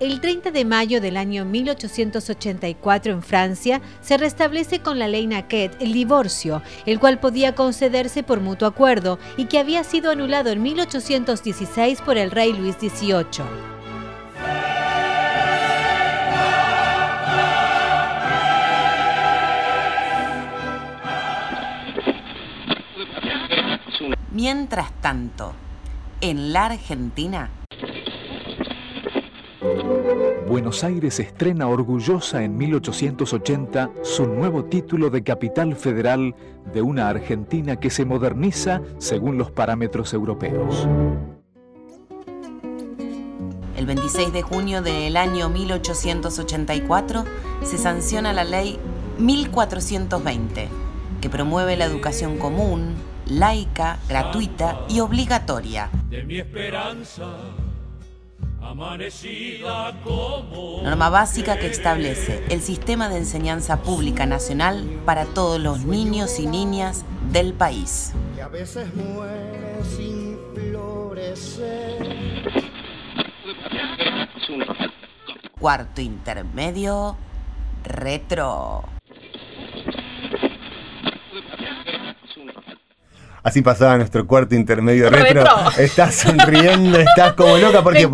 El 0.00 0.20
30 0.20 0.50
de 0.50 0.64
mayo 0.64 1.00
del 1.00 1.16
año 1.16 1.44
1884 1.44 3.12
en 3.12 3.22
Francia 3.22 3.80
se 4.00 4.16
restablece 4.16 4.80
con 4.80 4.98
la 4.98 5.06
ley 5.06 5.28
Naquet 5.28 5.80
el 5.80 5.92
divorcio, 5.92 6.60
el 6.84 6.98
cual 6.98 7.20
podía 7.20 7.54
concederse 7.54 8.24
por 8.24 8.40
mutuo 8.40 8.66
acuerdo 8.66 9.20
y 9.36 9.44
que 9.44 9.60
había 9.60 9.84
sido 9.84 10.10
anulado 10.10 10.50
en 10.50 10.60
1816 10.60 12.02
por 12.02 12.18
el 12.18 12.32
rey 12.32 12.52
Luis 12.52 12.74
XVIII. 12.80 13.73
Mientras 24.34 24.90
tanto, 25.00 25.52
en 26.20 26.52
la 26.52 26.66
Argentina, 26.66 27.50
Buenos 30.48 30.82
Aires 30.82 31.20
estrena 31.20 31.68
orgullosa 31.68 32.42
en 32.42 32.56
1880 32.56 33.90
su 34.02 34.26
nuevo 34.26 34.64
título 34.64 35.10
de 35.10 35.22
capital 35.22 35.76
federal 35.76 36.34
de 36.72 36.82
una 36.82 37.08
Argentina 37.08 37.76
que 37.78 37.90
se 37.90 38.04
moderniza 38.04 38.82
según 38.98 39.38
los 39.38 39.52
parámetros 39.52 40.12
europeos. 40.12 40.88
El 43.76 43.86
26 43.86 44.32
de 44.32 44.42
junio 44.42 44.82
del 44.82 45.16
año 45.16 45.48
1884 45.48 47.24
se 47.62 47.78
sanciona 47.78 48.32
la 48.32 48.42
ley 48.42 48.80
1420, 49.18 50.68
que 51.20 51.30
promueve 51.30 51.76
la 51.76 51.84
educación 51.84 52.36
común, 52.36 52.96
laica, 53.26 53.98
gratuita 54.08 54.84
y 54.88 55.00
obligatoria. 55.00 55.90
De 56.10 56.22
mi 56.24 56.38
esperanza 56.38 57.26
Norma 60.82 61.08
básica 61.10 61.58
que 61.58 61.66
establece 61.66 62.44
el 62.48 62.60
sistema 62.60 63.08
de 63.08 63.18
enseñanza 63.18 63.82
pública 63.82 64.26
nacional 64.26 65.00
para 65.04 65.26
todos 65.26 65.60
los 65.60 65.84
niños 65.84 66.40
y 66.40 66.46
niñas 66.46 67.04
del 67.30 67.52
país. 67.52 68.12
Cuarto 75.60 76.00
intermedio, 76.00 77.16
retro. 77.84 78.93
Así 83.44 83.60
pasaba 83.60 83.98
nuestro 83.98 84.26
cuarto 84.26 84.54
intermedio 84.54 85.10
retro. 85.10 85.44
Estás 85.76 86.14
sonriendo, 86.14 86.98
estás 86.98 87.34
como 87.34 87.58
loca 87.58 87.82
porque, 87.82 88.08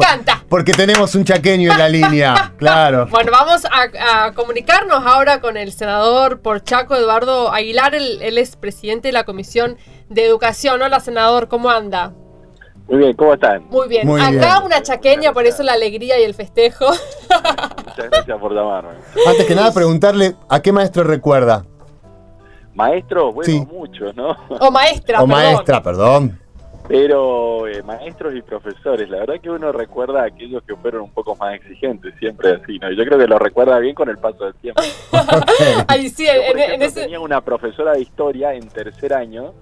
porque 0.48 0.72
tenemos 0.72 1.14
un 1.14 1.22
chaqueño 1.24 1.70
en 1.70 1.78
la 1.78 1.88
línea. 1.88 2.52
Claro. 2.60 3.06
Bueno, 3.10 3.30
vamos 3.32 3.64
a, 3.64 4.32
comunicarnos 4.32 5.06
ahora 5.06 5.40
con 5.40 5.56
el 5.56 5.72
senador 5.72 6.40
por 6.40 6.62
Chaco, 6.62 6.94
Eduardo 6.94 7.52
Aguilar. 7.52 7.94
Él, 7.94 8.20
es 8.20 8.56
presidente 8.56 9.08
de 9.08 9.12
la 9.12 9.24
Comisión 9.24 9.78
de 10.08 10.26
Educación. 10.26 10.82
Hola, 10.82 11.00
senador, 11.00 11.48
¿cómo 11.48 11.70
anda? 11.70 12.12
Muy 12.88 12.98
bien, 12.98 13.16
¿cómo 13.16 13.34
están? 13.34 13.64
Muy 13.70 13.88
bien. 13.88 14.08
Acá 14.20 14.60
una 14.64 14.82
chaqueña, 14.82 15.32
por 15.32 15.46
eso 15.46 15.62
la 15.62 15.72
alegría 15.72 16.18
y 16.20 16.24
el 16.24 16.34
festejo. 16.34 16.86
Muchas 16.90 18.10
gracias 18.10 18.38
por 18.38 18.52
llamarme. 18.52 18.90
Antes 19.26 19.46
que 19.46 19.54
nada, 19.54 19.72
preguntarle 19.72 20.34
a 20.48 20.60
qué 20.60 20.72
maestro 20.72 21.04
recuerda. 21.04 21.64
Maestro, 22.80 23.32
bueno, 23.32 23.66
muchos, 23.70 24.16
¿no? 24.16 24.36
O 24.48 24.70
maestra, 24.70 25.22
O 25.22 25.26
maestra, 25.26 25.82
perdón. 25.82 26.38
Pero 26.88 27.68
eh, 27.68 27.82
maestros 27.84 28.34
y 28.34 28.42
profesores, 28.42 29.08
la 29.08 29.18
verdad 29.18 29.34
que 29.40 29.48
uno 29.48 29.70
recuerda 29.70 30.22
a 30.22 30.26
aquellos 30.26 30.62
que 30.64 30.74
fueron 30.74 31.02
un 31.02 31.10
poco 31.10 31.36
más 31.36 31.54
exigentes, 31.54 32.12
siempre 32.18 32.52
así, 32.52 32.78
¿no? 32.80 32.90
Yo 32.90 33.04
creo 33.04 33.16
que 33.16 33.28
lo 33.28 33.38
recuerda 33.38 33.78
bien 33.78 33.94
con 33.94 34.08
el 34.08 34.18
paso 34.18 34.46
del 34.46 34.54
tiempo. 34.54 34.82
Ahí 35.86 36.08
sí, 36.08 36.26
en, 36.26 36.82
ese... 36.82 37.02
tenía 37.02 37.20
una 37.20 37.42
profesora 37.42 37.92
de 37.92 38.00
historia 38.00 38.54
en 38.54 38.66
tercer 38.68 39.14
año 39.14 39.52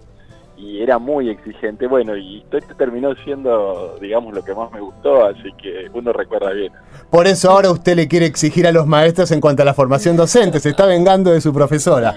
y 0.57 0.81
era 0.81 0.99
muy 0.99 1.29
exigente. 1.29 1.87
Bueno, 1.87 2.17
y 2.17 2.39
historia 2.39 2.69
terminó 2.79 3.15
siendo, 3.25 3.99
digamos, 4.01 4.33
lo 4.33 4.43
que 4.43 4.55
más 4.55 4.73
me 4.73 4.81
gustó, 4.81 5.27
así 5.27 5.53
que 5.61 5.91
uno 5.93 6.15
recuerda 6.15 6.53
bien. 6.53 6.73
Por 7.11 7.27
eso 7.27 7.51
ahora 7.51 7.71
usted 7.71 7.95
le 7.95 8.09
quiere 8.09 8.25
exigir 8.25 8.67
a 8.67 8.73
los 8.73 8.87
maestros 8.87 9.33
en 9.33 9.41
cuanto 9.43 9.63
a 9.63 9.65
la 9.67 9.75
formación 9.75 10.17
docente, 10.17 10.61
se 10.61 10.71
está 10.71 10.87
vengando 10.87 11.31
de 11.33 11.43
su 11.43 11.53
profesora. 11.53 12.17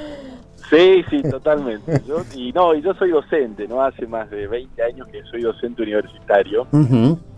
Sí, 0.71 1.03
sí, 1.09 1.21
totalmente. 1.23 2.01
Yo, 2.07 2.23
y 2.33 2.53
no, 2.53 2.73
y 2.73 2.81
yo 2.81 2.93
soy 2.93 3.11
docente, 3.11 3.67
¿no? 3.67 3.83
Hace 3.83 4.07
más 4.07 4.29
de 4.31 4.47
20 4.47 4.81
años 4.81 5.07
que 5.11 5.21
soy 5.29 5.41
docente 5.41 5.83
universitario. 5.83 6.65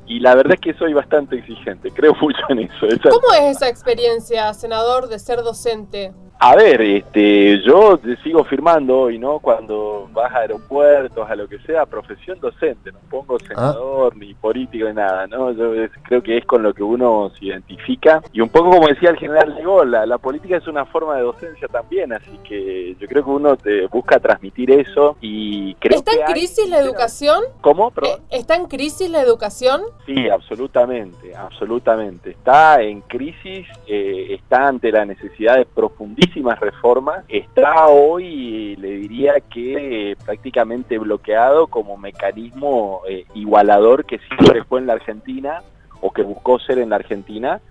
Y 0.06 0.20
la 0.20 0.36
verdad 0.36 0.54
es 0.54 0.60
que 0.60 0.74
soy 0.76 0.94
bastante 0.94 1.38
exigente, 1.38 1.90
creo 1.90 2.14
mucho 2.22 2.42
en 2.50 2.60
eso. 2.60 2.88
¿Cómo 3.10 3.34
es 3.34 3.56
esa 3.56 3.70
experiencia, 3.70 4.54
senador, 4.54 5.08
de 5.08 5.18
ser 5.18 5.42
docente? 5.42 6.14
A 6.46 6.58
ver, 6.58 6.82
este, 6.82 7.62
yo 7.62 7.98
sigo 8.22 8.44
firmando 8.44 9.00
hoy, 9.00 9.18
¿no? 9.18 9.40
Cuando 9.40 10.10
vas 10.12 10.30
a 10.34 10.40
aeropuertos, 10.40 11.30
a 11.30 11.38
lo 11.38 11.48
que 11.48 11.58
sea, 11.60 11.86
profesión 11.86 12.38
docente, 12.42 12.92
no 12.92 13.00
pongo 13.10 13.38
ah. 13.38 13.46
senador 13.48 14.18
ni 14.18 14.34
político 14.34 14.86
ni 14.90 14.94
nada, 14.94 15.26
¿no? 15.28 15.54
Yo 15.54 15.72
creo 16.04 16.22
que 16.22 16.36
es 16.36 16.46
con 16.46 16.62
lo 16.62 16.74
que 16.74 16.84
uno 16.84 17.32
se 17.40 17.46
identifica. 17.46 18.22
Y 18.34 18.42
un 18.42 18.50
poco 18.50 18.72
como 18.72 18.90
decía 18.90 19.12
el 19.12 19.20
general 19.20 19.56
de 19.56 19.86
la, 19.86 20.06
la 20.06 20.18
política 20.18 20.58
es 20.58 20.68
una 20.68 20.84
forma 20.84 21.16
de 21.16 21.22
docencia 21.22 21.70
también, 21.70 22.12
así 22.12 22.38
que 22.44 22.98
yo 23.00 23.08
creo 23.08 23.24
que 23.24 23.30
uno 23.30 23.56
te 23.56 23.88
busca 23.88 24.20
transmitir 24.20 24.70
eso 24.70 25.16
y 25.22 25.76
creo 25.76 26.00
¿Está 26.00 26.12
en 26.12 26.34
crisis 26.34 26.70
la 26.70 26.80
educación? 26.80 27.42
¿Cómo? 27.62 27.94
Eh, 28.02 28.18
¿Está 28.32 28.56
en 28.56 28.66
crisis 28.66 29.10
la 29.10 29.22
educación? 29.22 29.82
Sí, 30.06 30.28
absolutamente, 30.28 31.34
absolutamente. 31.34 32.32
Está 32.32 32.82
en 32.82 33.00
crisis, 33.00 33.66
eh, 33.88 34.36
está 34.36 34.68
ante 34.68 34.92
la 34.92 35.06
necesidad 35.06 35.56
de 35.56 35.66
profundizar 35.66 36.33
muchísimas 36.34 36.60
reformas, 36.60 37.24
está 37.28 37.88
hoy, 37.88 38.76
le 38.78 38.92
diría 38.98 39.36
que 39.54 40.18
prácticamente 40.26 40.98
bloqueado 40.98 41.68
como 41.68 41.96
mecanismo 41.96 43.02
eh, 43.08 43.26
igualador 43.36 44.06
que 44.06 44.20
siempre 44.20 44.64
fue 44.64 44.80
en 44.80 44.88
la 44.88 44.94
Argentina 44.94 45.62
o 46.02 46.12
que 46.12 46.24
buscó 46.24 46.60
ser 46.60 46.80
en 46.80 46.90
la 46.90 46.96
Argentina. 46.96 47.62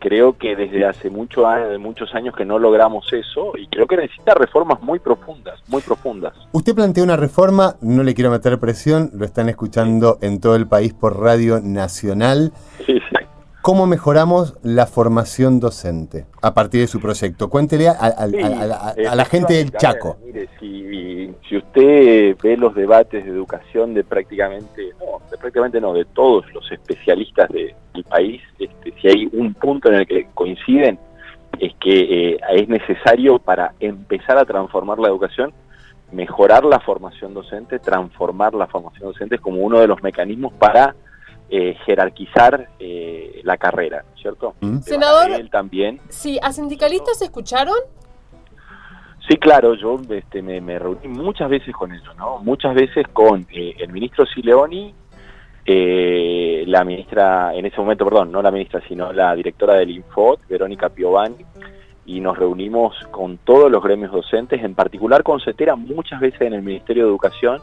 Creo 0.00 0.36
que 0.36 0.56
desde 0.56 0.84
hace 0.84 1.10
mucho, 1.10 1.46
muchos 1.78 2.14
años 2.14 2.34
que 2.34 2.44
no 2.44 2.58
logramos 2.58 3.10
eso 3.12 3.52
y 3.56 3.66
creo 3.68 3.86
que 3.86 3.96
necesita 3.96 4.34
reformas 4.34 4.82
muy 4.82 4.98
profundas, 4.98 5.60
muy 5.68 5.82
profundas. 5.82 6.34
Usted 6.52 6.74
plantea 6.74 7.04
una 7.04 7.16
reforma, 7.16 7.76
no 7.80 8.02
le 8.02 8.14
quiero 8.14 8.30
meter 8.30 8.58
presión, 8.58 9.10
lo 9.14 9.24
están 9.24 9.48
escuchando 9.48 10.18
en 10.20 10.40
todo 10.40 10.56
el 10.56 10.66
país 10.66 10.92
por 10.94 11.20
Radio 11.20 11.60
Nacional. 11.62 12.52
Sí, 12.86 12.98
sí. 12.98 13.19
¿Cómo 13.62 13.86
mejoramos 13.86 14.56
la 14.62 14.86
formación 14.86 15.60
docente 15.60 16.24
a 16.40 16.54
partir 16.54 16.80
de 16.80 16.86
su 16.86 16.98
proyecto? 16.98 17.50
Cuéntele 17.50 17.88
a, 17.88 18.26
la 19.14 19.24
gente 19.26 19.54
del 19.54 19.70
Chaco. 19.72 20.16
mire, 20.24 20.48
si, 20.58 21.56
usted 21.56 22.36
ve 22.42 22.56
los 22.56 22.74
debates 22.74 23.24
de 23.24 23.30
educación 23.30 23.92
de 23.92 24.02
prácticamente, 24.02 24.92
no, 24.98 25.20
de 25.30 25.36
prácticamente 25.36 25.78
no, 25.78 25.92
de 25.92 26.06
todos 26.06 26.50
los 26.54 26.72
especialistas 26.72 27.50
del 27.50 28.04
país, 28.04 28.40
este, 28.58 28.94
si 29.00 29.08
hay 29.08 29.28
un 29.32 29.52
punto 29.52 29.88
en 29.88 29.96
el 29.96 30.06
que 30.06 30.28
coinciden, 30.32 30.98
es 31.58 31.74
que 31.74 32.30
eh, 32.32 32.40
es 32.52 32.68
necesario 32.68 33.38
para 33.40 33.74
empezar 33.78 34.38
a 34.38 34.46
transformar 34.46 34.98
la 34.98 35.08
educación, 35.08 35.52
mejorar 36.12 36.64
la 36.64 36.80
formación 36.80 37.34
docente, 37.34 37.78
transformar 37.78 38.54
la 38.54 38.68
formación 38.68 39.10
docente 39.12 39.38
como 39.38 39.60
uno 39.60 39.80
de 39.80 39.86
los 39.86 40.02
mecanismos 40.02 40.54
para 40.54 40.94
eh, 41.52 41.76
jerarquizar 41.84 42.68
eh, 42.78 43.40
la 43.42 43.56
carrera, 43.56 44.04
¿cierto? 44.20 44.54
Mm. 44.60 44.78
Senador, 44.78 45.32
él 45.32 45.50
también. 45.50 46.00
Sí, 46.08 46.38
¿a 46.40 46.52
sindicalistas 46.52 47.18
se 47.18 47.24
escucharon? 47.24 47.74
Sí, 49.28 49.36
claro, 49.36 49.74
yo 49.74 50.00
este, 50.10 50.42
me, 50.42 50.78
reuní 50.78 51.08
muchas 51.08 51.50
veces 51.50 51.74
con 51.74 51.92
ellos, 51.92 52.16
¿no? 52.16 52.38
Muchas 52.38 52.74
veces 52.74 53.04
con 53.12 53.48
eh, 53.52 53.74
el 53.78 53.92
ministro 53.92 54.26
Sileoni, 54.26 54.94
la 55.66 56.84
ministra, 56.84 57.52
en 57.54 57.66
ese 57.66 57.78
momento, 57.78 58.04
perdón, 58.04 58.30
no 58.30 58.42
la 58.42 58.52
ministra, 58.52 58.80
sino 58.86 59.12
la 59.12 59.34
directora 59.34 59.74
del 59.74 59.90
Infot, 59.90 60.46
Verónica 60.48 60.88
Piovani, 60.88 61.44
y 62.06 62.20
nos 62.20 62.38
reunimos 62.38 62.94
con 63.10 63.38
todos 63.38 63.70
los 63.70 63.82
gremios 63.82 64.12
docentes, 64.12 64.62
en 64.62 64.74
particular 64.74 65.24
con 65.24 65.40
CETERA 65.40 65.74
muchas 65.76 66.20
veces 66.20 66.40
en 66.42 66.54
el 66.54 66.62
Ministerio 66.62 67.04
de 67.04 67.10
Educación, 67.10 67.60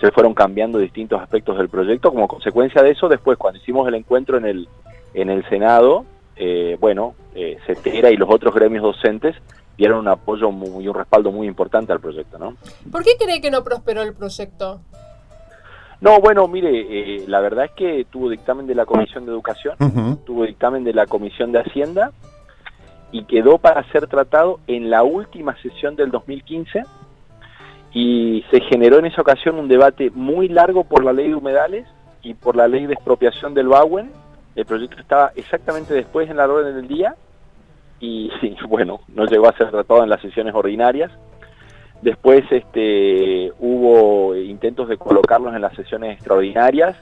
se 0.00 0.10
fueron 0.10 0.34
cambiando 0.34 0.78
distintos 0.78 1.20
aspectos 1.20 1.58
del 1.58 1.68
proyecto. 1.68 2.10
Como 2.10 2.26
consecuencia 2.26 2.82
de 2.82 2.90
eso, 2.90 3.08
después 3.08 3.36
cuando 3.36 3.60
hicimos 3.60 3.86
el 3.86 3.94
encuentro 3.94 4.38
en 4.38 4.46
el, 4.46 4.68
en 5.14 5.30
el 5.30 5.46
Senado, 5.48 6.04
eh, 6.36 6.76
bueno, 6.80 7.14
eh, 7.34 7.58
CETERA 7.66 8.10
y 8.10 8.16
los 8.16 8.28
otros 8.30 8.54
gremios 8.54 8.82
docentes 8.82 9.36
dieron 9.76 9.98
un 9.98 10.08
apoyo 10.08 10.50
y 10.80 10.88
un 10.88 10.94
respaldo 10.94 11.32
muy 11.32 11.46
importante 11.46 11.92
al 11.92 12.00
proyecto. 12.00 12.38
¿no? 12.38 12.56
¿Por 12.90 13.04
qué 13.04 13.12
cree 13.18 13.40
que 13.40 13.50
no 13.50 13.62
prosperó 13.62 14.02
el 14.02 14.14
proyecto? 14.14 14.80
No, 16.00 16.18
bueno, 16.20 16.48
mire, 16.48 16.70
eh, 16.70 17.24
la 17.26 17.40
verdad 17.40 17.66
es 17.66 17.72
que 17.72 18.06
tuvo 18.10 18.30
dictamen 18.30 18.66
de 18.66 18.74
la 18.74 18.86
Comisión 18.86 19.26
de 19.26 19.32
Educación, 19.32 19.76
tuvo 20.24 20.44
dictamen 20.44 20.82
de 20.82 20.94
la 20.94 21.06
Comisión 21.06 21.52
de 21.52 21.60
Hacienda 21.60 22.12
y 23.12 23.24
quedó 23.24 23.58
para 23.58 23.82
ser 23.90 24.06
tratado 24.06 24.60
en 24.66 24.88
la 24.88 25.02
última 25.02 25.60
sesión 25.60 25.96
del 25.96 26.10
2015 26.10 26.84
y 27.92 28.44
se 28.50 28.60
generó 28.60 28.98
en 28.98 29.06
esa 29.06 29.22
ocasión 29.22 29.58
un 29.58 29.68
debate 29.68 30.10
muy 30.10 30.48
largo 30.48 30.84
por 30.84 31.04
la 31.04 31.12
ley 31.12 31.28
de 31.28 31.34
humedales 31.34 31.86
y 32.22 32.34
por 32.34 32.56
la 32.56 32.68
ley 32.68 32.86
de 32.86 32.94
expropiación 32.94 33.54
del 33.54 33.68
Bauen. 33.68 34.10
El 34.54 34.64
proyecto 34.64 35.00
estaba 35.00 35.32
exactamente 35.34 35.94
después 35.94 36.30
en 36.30 36.36
la 36.36 36.46
orden 36.46 36.74
del 36.74 36.86
día 36.86 37.16
y 37.98 38.30
bueno, 38.68 39.00
no 39.08 39.26
llegó 39.26 39.48
a 39.48 39.56
ser 39.56 39.70
tratado 39.70 40.04
en 40.04 40.10
las 40.10 40.20
sesiones 40.20 40.54
ordinarias. 40.54 41.10
Después 42.02 42.44
este, 42.50 43.52
hubo 43.58 44.34
intentos 44.34 44.88
de 44.88 44.96
colocarlos 44.96 45.54
en 45.54 45.60
las 45.60 45.74
sesiones 45.74 46.14
extraordinarias, 46.14 46.96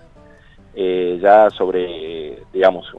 eh, 0.74 1.20
ya 1.22 1.50
sobre, 1.50 2.42
digamos, 2.52 2.92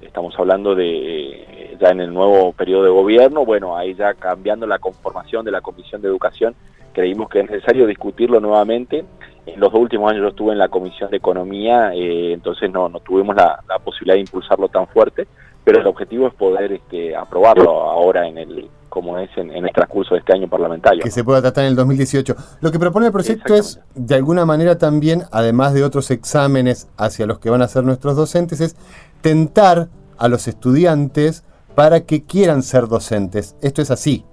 estamos 0.00 0.34
hablando 0.38 0.74
de 0.74 1.76
ya 1.78 1.90
en 1.90 2.00
el 2.00 2.14
nuevo 2.14 2.52
periodo 2.52 2.84
de 2.84 2.90
gobierno, 2.90 3.44
bueno, 3.44 3.76
ahí 3.76 3.94
ya 3.94 4.14
cambiando 4.14 4.66
la 4.66 4.78
conformación 4.78 5.44
de 5.44 5.50
la 5.50 5.60
Comisión 5.60 6.00
de 6.00 6.08
Educación 6.08 6.54
creímos 6.92 7.28
que 7.28 7.40
es 7.40 7.50
necesario 7.50 7.86
discutirlo 7.86 8.40
nuevamente. 8.40 9.04
En 9.46 9.58
los 9.58 9.72
dos 9.72 9.80
últimos 9.80 10.10
años 10.10 10.22
yo 10.22 10.28
estuve 10.28 10.52
en 10.52 10.58
la 10.58 10.68
Comisión 10.68 11.10
de 11.10 11.16
Economía, 11.16 11.92
eh, 11.94 12.32
entonces 12.32 12.70
no, 12.70 12.88
no 12.88 13.00
tuvimos 13.00 13.34
la, 13.34 13.60
posibilidad 13.84 14.14
de 14.14 14.20
impulsarlo 14.20 14.68
tan 14.68 14.86
fuerte, 14.86 15.26
pero 15.64 15.80
el 15.80 15.86
objetivo 15.86 16.28
es 16.28 16.34
poder 16.34 16.72
este, 16.72 17.16
aprobarlo 17.16 17.70
ahora 17.70 18.28
en 18.28 18.38
el 18.38 18.70
como 18.92 19.16
es 19.16 19.30
en, 19.38 19.50
el 19.50 19.72
transcurso 19.72 20.14
de 20.14 20.20
este 20.20 20.34
año 20.34 20.48
parlamentario. 20.48 21.02
Que 21.02 21.10
se 21.10 21.24
pueda 21.24 21.40
tratar 21.40 21.64
en 21.64 21.70
el 21.70 21.76
2018. 21.76 22.36
Lo 22.60 22.70
que 22.70 22.78
propone 22.78 23.06
el 23.06 23.12
proyecto 23.12 23.54
es, 23.54 23.80
de 23.94 24.14
alguna 24.14 24.44
manera 24.44 24.76
también, 24.76 25.22
además 25.32 25.72
de 25.72 25.82
otros 25.82 26.10
exámenes 26.10 26.88
hacia 26.98 27.24
los 27.24 27.38
que 27.38 27.48
van 27.48 27.62
a 27.62 27.68
ser 27.68 27.84
nuestros 27.84 28.16
docentes, 28.16 28.60
es 28.60 28.76
tentar 29.22 29.88
a 30.18 30.28
los 30.28 30.46
estudiantes 30.46 31.42
para 31.74 32.02
que 32.02 32.24
quieran 32.24 32.62
ser 32.62 32.86
docentes. 32.86 33.56
Esto 33.62 33.80
es 33.80 33.90
así. 33.90 34.26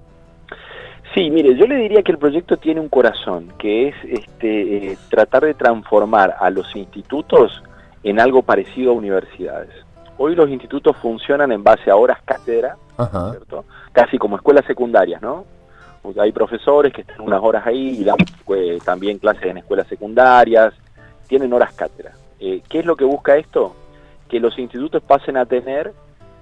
Sí, 1.20 1.30
mire, 1.32 1.54
yo 1.58 1.68
le 1.68 1.76
diría 1.76 2.02
que 2.02 2.14
el 2.14 2.18
proyecto 2.18 2.56
tiene 2.56 2.80
un 2.80 2.88
corazón, 2.88 3.52
que 3.58 3.90
es 3.90 3.96
este, 4.06 4.94
eh, 4.94 4.98
tratar 5.10 5.44
de 5.44 5.54
transformar 5.54 6.38
a 6.40 6.50
los 6.50 6.74
institutos 6.78 7.62
en 8.04 8.22
algo 8.22 8.42
parecido 8.42 8.92
a 8.92 8.94
universidades. 8.94 9.70
Hoy 10.18 10.34
los 10.34 10.50
institutos 10.50 10.96
funcionan 10.96 11.52
en 11.52 11.62
base 11.62 11.92
a 11.92 11.98
horas 11.98 12.20
cátedra, 12.24 12.78
¿cierto? 12.96 13.66
Casi 13.92 14.18
como 14.18 14.38
escuelas 14.38 14.64
secundarias, 14.66 15.22
¿no? 15.22 15.44
hay 16.22 16.32
profesores 16.32 16.94
que 16.94 17.02
están 17.02 17.20
unas 17.20 17.44
horas 17.44 17.68
ahí 17.68 18.00
y 18.00 18.04
dan 18.06 18.16
pues, 18.46 18.82
también 18.86 19.18
clases 19.18 19.44
en 19.44 19.58
escuelas 19.58 19.88
secundarias, 19.88 20.74
tienen 21.28 21.52
horas 21.52 21.74
cátedra. 21.74 22.14
Eh, 22.40 22.62
¿Qué 22.70 22.80
es 22.80 22.86
lo 22.86 22.96
que 22.96 23.04
busca 23.04 23.36
esto? 23.36 23.76
Que 24.30 24.40
los 24.40 24.58
institutos 24.58 25.04
pasen 25.04 25.36
a 25.36 25.46
tener 25.46 25.92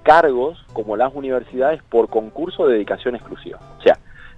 cargos 0.03 0.63
como 0.71 0.95
las 0.95 1.15
universidades 1.15 1.81
por 1.81 2.09
concurso 2.09 2.67
de 2.67 2.73
dedicación 2.73 3.15
exclusiva. 3.15 3.59
O 3.79 3.81
sea, 3.81 3.97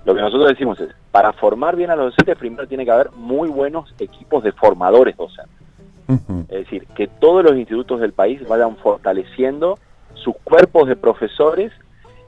lo 0.09 0.15
que 0.15 0.21
nosotros 0.21 0.49
decimos 0.49 0.79
es, 0.79 0.89
para 1.11 1.33
formar 1.33 1.75
bien 1.75 1.91
a 1.91 1.95
los 1.95 2.05
docentes, 2.05 2.35
primero 2.35 2.67
tiene 2.67 2.83
que 2.83 2.89
haber 2.89 3.11
muy 3.11 3.47
buenos 3.47 3.93
equipos 3.99 4.43
de 4.43 4.51
formadores 4.51 5.15
docentes. 5.15 5.55
Es 6.49 6.65
decir, 6.65 6.87
que 6.95 7.05
todos 7.05 7.43
los 7.43 7.55
institutos 7.55 7.99
del 7.99 8.13
país 8.13 8.41
vayan 8.47 8.75
fortaleciendo 8.77 9.77
sus 10.15 10.35
cuerpos 10.43 10.87
de 10.87 10.95
profesores, 10.95 11.71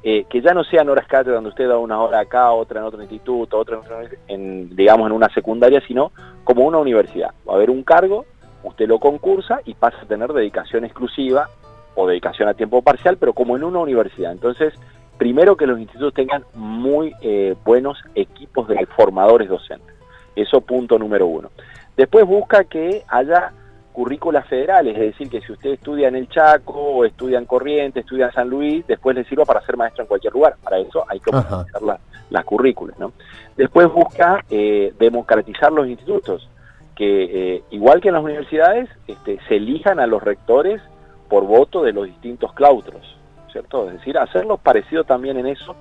eh, 0.03 0.25
que 0.29 0.41
ya 0.41 0.53
no 0.53 0.63
sean 0.63 0.89
horas 0.89 1.07
cátedra 1.07 1.33
donde 1.33 1.49
usted 1.49 1.67
da 1.67 1.79
una 1.79 1.99
hora 1.99 2.19
acá, 2.19 2.51
otra 2.51 2.81
en 2.81 2.85
otro 2.85 3.01
instituto, 3.01 3.57
otra 3.57 3.79
en, 4.27 4.75
digamos 4.75 5.07
en 5.07 5.13
una 5.13 5.33
secundaria, 5.33 5.81
sino 5.87 6.11
como 6.43 6.65
una 6.65 6.77
universidad. 6.77 7.31
Va 7.49 7.53
a 7.53 7.55
haber 7.55 7.71
un 7.71 7.81
cargo, 7.81 8.25
usted 8.63 8.87
lo 8.87 8.99
concursa 8.99 9.61
y 9.65 9.73
pasa 9.73 9.97
a 10.03 10.05
tener 10.05 10.31
dedicación 10.33 10.85
exclusiva 10.85 11.49
o 11.95 12.07
dedicación 12.07 12.47
a 12.47 12.53
tiempo 12.53 12.83
parcial, 12.83 13.17
pero 13.17 13.33
como 13.33 13.57
en 13.57 13.63
una 13.63 13.79
universidad. 13.79 14.31
Entonces, 14.31 14.75
primero 15.21 15.55
que 15.55 15.67
los 15.67 15.79
institutos 15.79 16.15
tengan 16.15 16.43
muy 16.55 17.13
eh, 17.21 17.53
buenos 17.63 17.95
equipos 18.15 18.67
de 18.67 18.87
formadores 18.87 19.49
docentes. 19.49 19.95
Eso 20.35 20.61
punto 20.61 20.97
número 20.97 21.27
uno. 21.27 21.51
Después 21.95 22.25
busca 22.25 22.63
que 22.63 23.03
haya 23.07 23.51
currículas 23.93 24.47
federales, 24.47 24.95
es 24.95 25.11
decir, 25.11 25.29
que 25.29 25.41
si 25.41 25.51
usted 25.51 25.73
estudia 25.73 26.07
en 26.07 26.15
el 26.15 26.27
Chaco, 26.27 26.73
o 26.73 27.05
estudia 27.05 27.37
en 27.37 27.45
Corrientes, 27.45 28.03
estudia 28.03 28.25
en 28.25 28.31
San 28.31 28.49
Luis, 28.49 28.87
después 28.87 29.15
le 29.15 29.23
sirva 29.25 29.45
para 29.45 29.61
ser 29.61 29.77
maestro 29.77 30.01
en 30.01 30.07
cualquier 30.07 30.33
lugar. 30.33 30.55
Para 30.63 30.79
eso 30.79 31.05
hay 31.07 31.19
que 31.19 31.29
optimizar 31.29 31.99
las 32.31 32.45
currículas. 32.45 32.97
¿no? 32.97 33.13
Después 33.55 33.93
busca 33.93 34.43
eh, 34.49 34.91
democratizar 34.97 35.71
los 35.71 35.87
institutos, 35.87 36.49
que 36.95 37.57
eh, 37.57 37.63
igual 37.69 38.01
que 38.01 38.07
en 38.07 38.15
las 38.15 38.23
universidades, 38.23 38.89
este, 39.05 39.37
se 39.47 39.57
elijan 39.57 39.99
a 39.99 40.07
los 40.07 40.23
rectores 40.23 40.81
por 41.29 41.45
voto 41.45 41.83
de 41.83 41.93
los 41.93 42.07
distintos 42.07 42.53
claustros. 42.53 43.20
¿Cierto? 43.51 43.87
Es 43.87 43.93
decir, 43.99 44.17
hacerlo 44.17 44.57
parecido 44.57 45.03
también 45.03 45.37
en 45.37 45.47
eso 45.47 45.75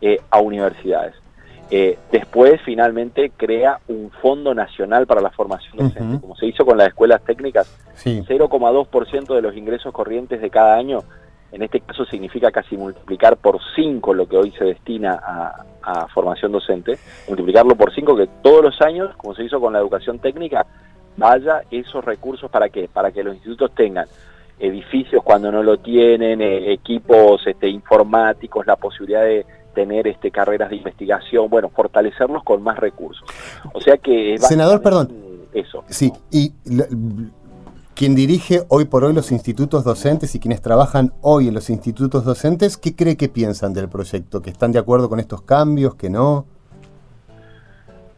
eh, 0.00 0.20
a 0.30 0.40
universidades. 0.40 1.14
Eh, 1.70 1.98
después, 2.12 2.60
finalmente, 2.64 3.32
crea 3.36 3.80
un 3.88 4.10
Fondo 4.22 4.54
Nacional 4.54 5.06
para 5.06 5.20
la 5.20 5.30
Formación 5.30 5.76
Docente, 5.76 6.20
como 6.20 6.36
se 6.36 6.46
hizo 6.46 6.64
con 6.64 6.78
las 6.78 6.88
escuelas 6.88 7.22
técnicas, 7.24 7.66
0,2% 8.04 9.34
de 9.34 9.42
los 9.42 9.56
ingresos 9.56 9.92
corrientes 9.92 10.40
de 10.40 10.50
cada 10.50 10.76
año, 10.76 11.00
en 11.50 11.62
este 11.62 11.80
caso 11.80 12.04
significa 12.04 12.52
casi 12.52 12.76
multiplicar 12.76 13.36
por 13.36 13.58
5 13.74 14.14
lo 14.14 14.28
que 14.28 14.36
hoy 14.36 14.52
se 14.52 14.64
destina 14.64 15.14
a, 15.14 15.64
a 15.82 16.06
formación 16.08 16.52
docente, 16.52 16.98
multiplicarlo 17.26 17.74
por 17.74 17.92
5, 17.92 18.16
que 18.16 18.28
todos 18.42 18.62
los 18.62 18.80
años, 18.80 19.16
como 19.16 19.34
se 19.34 19.42
hizo 19.42 19.60
con 19.60 19.72
la 19.72 19.80
educación 19.80 20.20
técnica, 20.20 20.66
vaya 21.16 21.62
esos 21.70 22.04
recursos 22.04 22.50
para 22.50 22.68
qué? 22.68 22.88
Para 22.92 23.10
que 23.10 23.24
los 23.24 23.34
institutos 23.34 23.72
tengan 23.74 24.06
edificios 24.58 25.22
cuando 25.22 25.52
no 25.52 25.62
lo 25.62 25.78
tienen, 25.78 26.40
eh, 26.40 26.72
equipos 26.72 27.46
este, 27.46 27.68
informáticos, 27.68 28.66
la 28.66 28.76
posibilidad 28.76 29.22
de 29.22 29.44
tener 29.74 30.06
este, 30.08 30.30
carreras 30.30 30.70
de 30.70 30.76
investigación, 30.76 31.50
bueno, 31.50 31.68
fortalecerlos 31.68 32.42
con 32.42 32.62
más 32.62 32.78
recursos. 32.78 33.26
O 33.74 33.80
sea 33.80 33.98
que... 33.98 34.36
Senador, 34.38 34.80
perdón. 34.82 35.12
Eso. 35.52 35.84
Sí, 35.88 36.12
y 36.30 36.52
quien 37.94 38.14
dirige 38.14 38.64
hoy 38.68 38.84
por 38.84 39.04
hoy 39.04 39.14
los 39.14 39.32
institutos 39.32 39.84
docentes 39.84 40.34
y 40.34 40.40
quienes 40.40 40.60
trabajan 40.60 41.14
hoy 41.22 41.48
en 41.48 41.54
los 41.54 41.70
institutos 41.70 42.24
docentes, 42.24 42.76
¿qué 42.76 42.94
cree 42.94 43.16
que 43.16 43.30
piensan 43.30 43.72
del 43.72 43.88
proyecto? 43.88 44.42
¿Que 44.42 44.50
están 44.50 44.72
de 44.72 44.78
acuerdo 44.78 45.08
con 45.08 45.18
estos 45.18 45.40
cambios? 45.42 45.94
¿Que 45.94 46.10
no? 46.10 46.44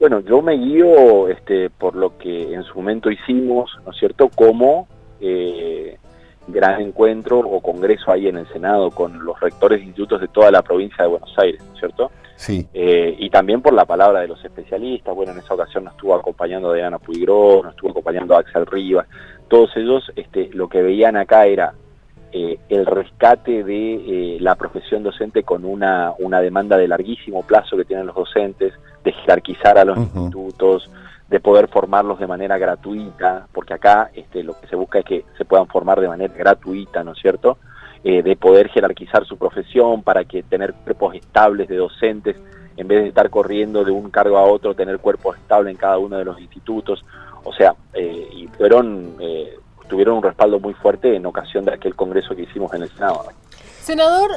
Bueno, 0.01 0.19
yo 0.21 0.43
me 0.43 0.55
guío 0.57 1.29
este, 1.29 1.71
por 1.71 1.95
lo 1.95 2.19
que 2.19 2.55
en 2.55 2.65
su 2.65 2.75
momento 2.75 3.09
hicimos, 3.11 3.71
¿no 3.85 3.93
es 3.93 3.99
cierto?, 3.99 4.29
como 4.35 4.89
eh, 5.21 5.97
gran 6.49 6.81
encuentro 6.81 7.39
o 7.39 7.61
congreso 7.61 8.11
ahí 8.11 8.29
en 8.29 8.39
el 8.39 8.49
Senado 8.49 8.91
con 8.91 9.25
los 9.25 9.39
rectores 9.41 9.81
de 9.81 9.87
institutos 9.87 10.21
de 10.21 10.29
toda 10.29 10.51
la 10.51 10.63
provincia 10.63 11.05
de 11.05 11.11
Buenos 11.11 11.33
Aires, 11.39 11.63
¿no 11.67 11.75
es 11.75 11.79
cierto? 11.79 12.11
Sí. 12.37 12.67
Eh, 12.73 13.17
y 13.19 13.31
también 13.31 13.61
por 13.61 13.73
la 13.73 13.85
palabra 13.85 14.21
de 14.21 14.29
los 14.29 14.45
especialistas. 14.45 15.15
Bueno, 15.15 15.33
en 15.33 15.39
esa 15.39 15.55
ocasión 15.55 15.85
nos 15.85 15.95
estuvo 15.95 16.15
acompañando 16.15 16.73
Diana 16.73 16.99
Puigro, 16.99 17.63
nos 17.65 17.75
estuvo 17.75 17.91
acompañando 17.91 18.37
Axel 18.37 18.65
Rivas. 18.67 19.07
Todos 19.49 19.77
ellos 19.77 20.11
este, 20.15 20.51
lo 20.53 20.69
que 20.69 20.83
veían 20.83 21.17
acá 21.17 21.47
era 21.47 21.75
eh, 22.31 22.59
el 22.69 22.87
rescate 22.87 23.65
de 23.65 23.95
eh, 23.95 24.39
la 24.41 24.55
profesión 24.55 25.03
docente 25.03 25.43
con 25.43 25.65
una, 25.65 26.13
una 26.19 26.41
demanda 26.41 26.77
de 26.77 26.87
larguísimo 26.87 27.43
plazo 27.43 27.77
que 27.77 27.85
tienen 27.85 28.07
los 28.07 28.15
docentes, 28.15 28.75
de 29.03 29.13
jerarquizar 29.13 29.79
a 29.79 29.85
los 29.85 29.99
institutos, 29.99 30.91
de 31.29 31.41
poder 31.41 31.69
formarlos 31.69 32.19
de 32.19 32.27
manera 32.27 32.57
gratuita, 32.57 33.47
porque 33.53 33.75
acá 33.75 34.11
este, 34.15 34.43
lo 34.43 34.59
que 34.59 34.67
se 34.67 34.77
busca 34.77 35.01
es 35.01 35.05
que 35.05 35.25
se 35.37 35.45
puedan 35.45 35.67
formar 35.67 36.01
de 36.01 36.09
manera 36.09 36.33
gratuita, 36.35 37.05
¿no 37.05 37.13
es 37.13 37.19
cierto? 37.19 37.59
Eh, 38.03 38.23
de 38.23 38.37
poder 38.37 38.69
jerarquizar 38.69 39.27
su 39.27 39.37
profesión 39.37 40.03
para 40.03 40.25
que 40.25 40.43
tener 40.43 40.73
cuerpos 40.73 41.15
estables 41.17 41.69
de 41.69 41.77
docentes, 41.77 42.37
en 42.77 42.89
vez 42.89 43.03
de 43.03 43.09
estar 43.09 43.29
corriendo 43.29 43.85
de 43.85 43.91
un 43.91 44.09
cargo 44.11 44.39
a 44.39 44.45
otro, 44.45 44.75
tener 44.75 44.99
cuerpos 45.01 45.37
estables 45.37 45.73
en 45.73 45.77
cada 45.77 45.99
uno 45.99 46.17
de 46.17 46.25
los 46.25 46.41
institutos. 46.41 47.05
O 47.45 47.53
sea, 47.53 47.75
eh, 47.93 48.29
y 48.33 48.47
fueron, 48.47 49.17
eh, 49.21 49.59
tuvieron 49.89 50.19
un 50.19 50.23
respaldo 50.23 50.61
muy 50.61 50.75
fuerte 50.75 51.15
en 51.15 51.27
ocasión 51.27 51.65
de 51.65 51.75
aquel 51.75 51.95
congreso 51.95 52.35
que 52.37 52.43
hicimos 52.43 52.73
en 52.73 52.83
el 52.83 52.89
Senado. 52.91 53.25
Senador, 53.89 54.33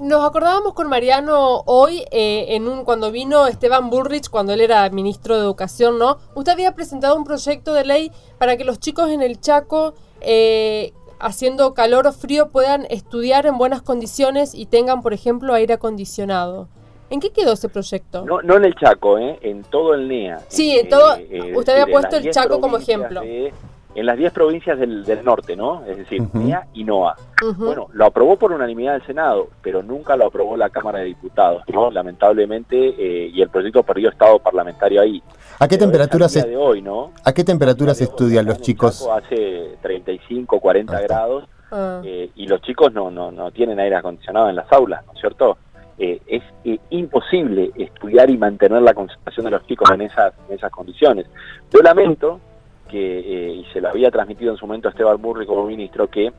nos 0.00 0.24
acordábamos 0.24 0.72
con 0.72 0.88
Mariano 0.88 1.64
hoy, 1.66 2.02
en 2.10 2.66
un 2.66 2.86
cuando 2.86 3.10
vino 3.12 3.46
Esteban 3.46 3.90
Burrich, 3.90 4.30
cuando 4.30 4.54
él 4.54 4.62
era 4.62 4.88
ministro 4.88 5.36
de 5.36 5.42
Educación, 5.42 5.98
¿no? 5.98 6.16
Usted 6.34 6.52
había 6.52 6.74
presentado 6.74 7.14
un 7.14 7.24
proyecto 7.24 7.74
de 7.74 7.84
ley 7.84 8.10
para 8.38 8.56
que 8.56 8.64
los 8.64 8.80
chicos 8.80 9.10
en 9.10 9.20
el 9.20 9.38
Chaco 9.38 9.92
eh, 10.22 10.94
haciendo 11.18 11.74
calor 11.74 12.06
o 12.06 12.12
frío 12.14 12.48
puedan 12.48 12.86
estudiar 12.88 13.44
en 13.44 13.58
buenas 13.58 13.82
condiciones 13.82 14.54
y 14.54 14.64
tengan, 14.64 15.02
por 15.02 15.12
ejemplo, 15.12 15.52
aire 15.52 15.74
acondicionado. 15.74 16.68
¿En 17.10 17.20
qué 17.20 17.28
quedó 17.28 17.52
ese 17.52 17.68
proyecto? 17.68 18.24
No, 18.24 18.40
no 18.40 18.56
en 18.56 18.64
el 18.64 18.74
Chaco, 18.76 19.18
¿eh? 19.18 19.38
en 19.42 19.62
todo 19.64 19.92
el 19.92 20.08
NEA. 20.08 20.40
Sí, 20.48 20.78
en 20.78 20.88
todo, 20.88 21.16
eh, 21.16 21.52
usted 21.54 21.74
había 21.74 21.92
puesto 21.92 22.16
el 22.16 22.30
Chaco 22.30 22.62
como 22.62 22.78
ejemplo. 22.78 23.20
En 23.94 24.06
las 24.06 24.16
10 24.16 24.32
provincias 24.32 24.78
del, 24.78 25.24
norte, 25.24 25.56
¿no? 25.56 25.84
Es 25.86 25.96
decir, 25.96 26.22
NEA 26.32 26.66
y 26.74 26.84
NOA. 26.84 27.16
Bueno, 27.56 27.88
lo 27.92 28.06
aprobó 28.06 28.36
por 28.36 28.52
unanimidad 28.52 28.96
el 28.96 29.06
Senado, 29.06 29.48
pero 29.62 29.82
nunca 29.82 30.16
lo 30.16 30.26
aprobó 30.26 30.56
la 30.56 30.70
Cámara 30.70 31.00
de 31.00 31.06
Diputados, 31.06 31.62
¿no? 31.72 31.90
Lamentablemente, 31.90 32.76
eh, 32.76 33.30
y 33.32 33.42
el 33.42 33.48
proyecto 33.48 33.82
perdió 33.82 34.10
estado 34.10 34.38
parlamentario 34.38 35.00
ahí. 35.00 35.22
¿A 35.58 35.68
qué 35.68 35.76
temperaturas 35.76 36.32
de 36.34 36.56
hoy, 36.56 36.82
¿no? 36.82 37.12
¿A 37.24 37.32
qué 37.32 37.44
temperaturas 37.44 38.00
estudian 38.00 38.46
los 38.46 38.60
chicos? 38.60 39.08
Hace 39.12 39.76
35, 39.82 40.60
40 40.60 41.00
grados 41.02 41.48
ah. 41.70 42.00
eh, 42.04 42.30
y 42.34 42.46
los 42.46 42.62
chicos 42.62 42.92
no, 42.92 43.10
no, 43.10 43.30
no 43.30 43.50
tienen 43.50 43.80
aire 43.80 43.96
acondicionado 43.96 44.48
en 44.48 44.56
las 44.56 44.70
aulas, 44.72 45.04
¿no 45.06 45.12
es 45.12 45.20
cierto? 45.20 45.58
Eh, 46.02 46.18
es 46.26 46.42
eh, 46.64 46.78
imposible 46.88 47.72
estudiar 47.76 48.30
y 48.30 48.38
mantener 48.38 48.80
la 48.80 48.94
concentración 48.94 49.44
de 49.44 49.50
los 49.50 49.66
chicos 49.66 49.90
en 49.90 50.00
esas, 50.00 50.32
en 50.48 50.56
esas 50.56 50.70
condiciones. 50.70 51.26
Yo 51.70 51.82
lamento 51.82 52.40
que, 52.90 53.54
y 53.54 53.64
se 53.72 53.80
lo 53.80 53.88
había 53.88 54.10
transmitido 54.10 54.52
en 54.52 54.58
su 54.58 54.66
momento 54.66 54.88
a 54.88 54.90
Esteban 54.90 55.20
Burri 55.20 55.46
como 55.46 55.66
ministro, 55.66 56.08
que 56.08 56.32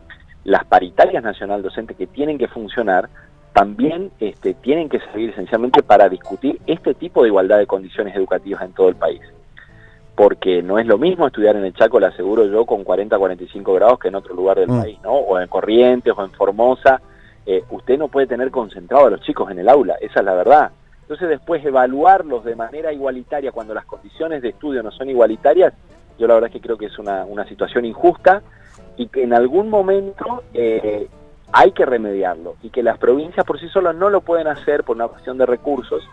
las 0.44 0.66
paritarias 0.66 1.24
nacional 1.24 1.62
docentes 1.62 1.96
que 1.96 2.08
tienen 2.08 2.38
que 2.38 2.48
funcionar 2.48 3.10
también 3.54 4.12
este, 4.20 4.54
tienen 4.54 4.90
que 4.90 5.00
servir 5.00 5.32
esencialmente 5.32 5.84
para 5.84 6.10
discutir 6.10 6.60
este 6.68 6.94
tipo 6.94 7.22
de 7.22 7.30
igualdad 7.30 7.58
de 7.58 7.68
condiciones 7.68 8.16
educativas 8.16 8.64
en 8.64 8.74
todo 8.74 8.90
el 8.90 8.96
país. 8.96 9.22
Porque 10.16 10.62
no 10.62 10.78
es 10.78 10.86
lo 10.86 10.98
mismo 10.98 11.28
estudiar 11.28 11.56
en 11.56 11.66
el 11.66 11.74
Chaco, 11.74 12.00
le 12.00 12.08
aseguro 12.08 12.46
yo, 12.46 12.66
con 12.66 12.84
40, 12.84 13.18
45 13.18 13.74
grados 13.74 14.00
que 14.00 14.08
en 14.10 14.16
otro 14.16 14.36
lugar 14.36 14.60
del 14.60 14.70
mm. 14.70 14.82
país, 14.82 15.00
¿no? 15.04 15.14
O 15.14 15.40
en 15.40 15.48
Corrientes 15.48 16.14
o 16.16 16.24
en 16.24 16.32
Formosa. 16.32 17.02
Eh, 17.46 17.64
usted 17.72 17.98
no 17.98 18.08
puede 18.08 18.28
tener 18.28 18.52
concentrado 18.52 19.08
a 19.08 19.10
los 19.10 19.22
chicos 19.22 19.50
en 19.50 19.60
el 19.60 19.68
aula, 19.68 19.96
esa 20.00 20.20
es 20.20 20.26
la 20.26 20.34
verdad. 20.34 20.72
Entonces 21.02 21.28
después 21.28 21.66
evaluarlos 21.66 22.46
de 22.46 22.56
manera 22.56 22.94
igualitaria 22.94 23.52
cuando 23.52 23.74
las 23.74 23.86
condiciones 23.86 24.42
de 24.42 24.50
estudio 24.50 24.82
no 24.84 24.92
son 24.92 25.10
igualitarias, 25.10 25.74
yo 26.22 26.28
la 26.28 26.36
verdad 26.36 26.50
es 26.50 26.54
que 26.54 26.62
creo 26.62 26.78
que 26.78 26.86
es 26.86 27.00
una, 27.00 27.26
una 27.26 27.48
situación 27.48 27.84
injusta 27.84 28.44
y 28.96 29.08
que 29.08 29.24
en 29.24 29.34
algún 29.34 29.70
momento 29.70 30.44
eh, 30.54 31.08
hay 31.52 31.72
que 31.72 31.86
remediarlo 31.86 32.56
y 32.62 32.70
que 32.70 32.84
las 32.84 33.00
provincias 33.00 33.44
por 33.46 33.60
sí 33.60 33.68
solas 33.70 33.96
no 33.96 34.10
lo 34.10 34.22
pueden 34.22 34.48
hacer 34.48 34.84
por 34.84 34.96
una 34.96 35.08
cuestión 35.08 35.40
de 35.40 35.48
recursos 35.48 36.04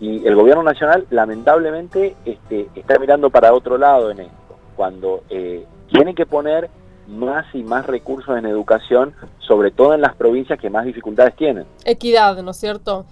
y 0.00 0.26
el 0.26 0.34
gobierno 0.34 0.64
nacional 0.64 1.06
lamentablemente 1.10 2.16
este, 2.24 2.68
está 2.74 2.98
mirando 2.98 3.30
para 3.30 3.54
otro 3.54 3.78
lado 3.78 4.10
en 4.10 4.20
esto, 4.20 4.58
cuando 4.74 5.22
eh, 5.30 5.64
tiene 5.88 6.14
que 6.14 6.26
poner 6.26 6.68
más 7.06 7.46
y 7.54 7.62
más 7.62 7.86
recursos 7.86 8.36
en 8.36 8.46
educación, 8.46 9.14
sobre 9.38 9.70
todo 9.70 9.94
en 9.94 10.00
las 10.00 10.16
provincias 10.16 10.58
que 10.58 10.68
más 10.70 10.84
dificultades 10.84 11.36
tienen. 11.36 11.64
Equidad, 11.84 12.42
¿no 12.42 12.50
es 12.50 12.56
cierto? 12.56 13.06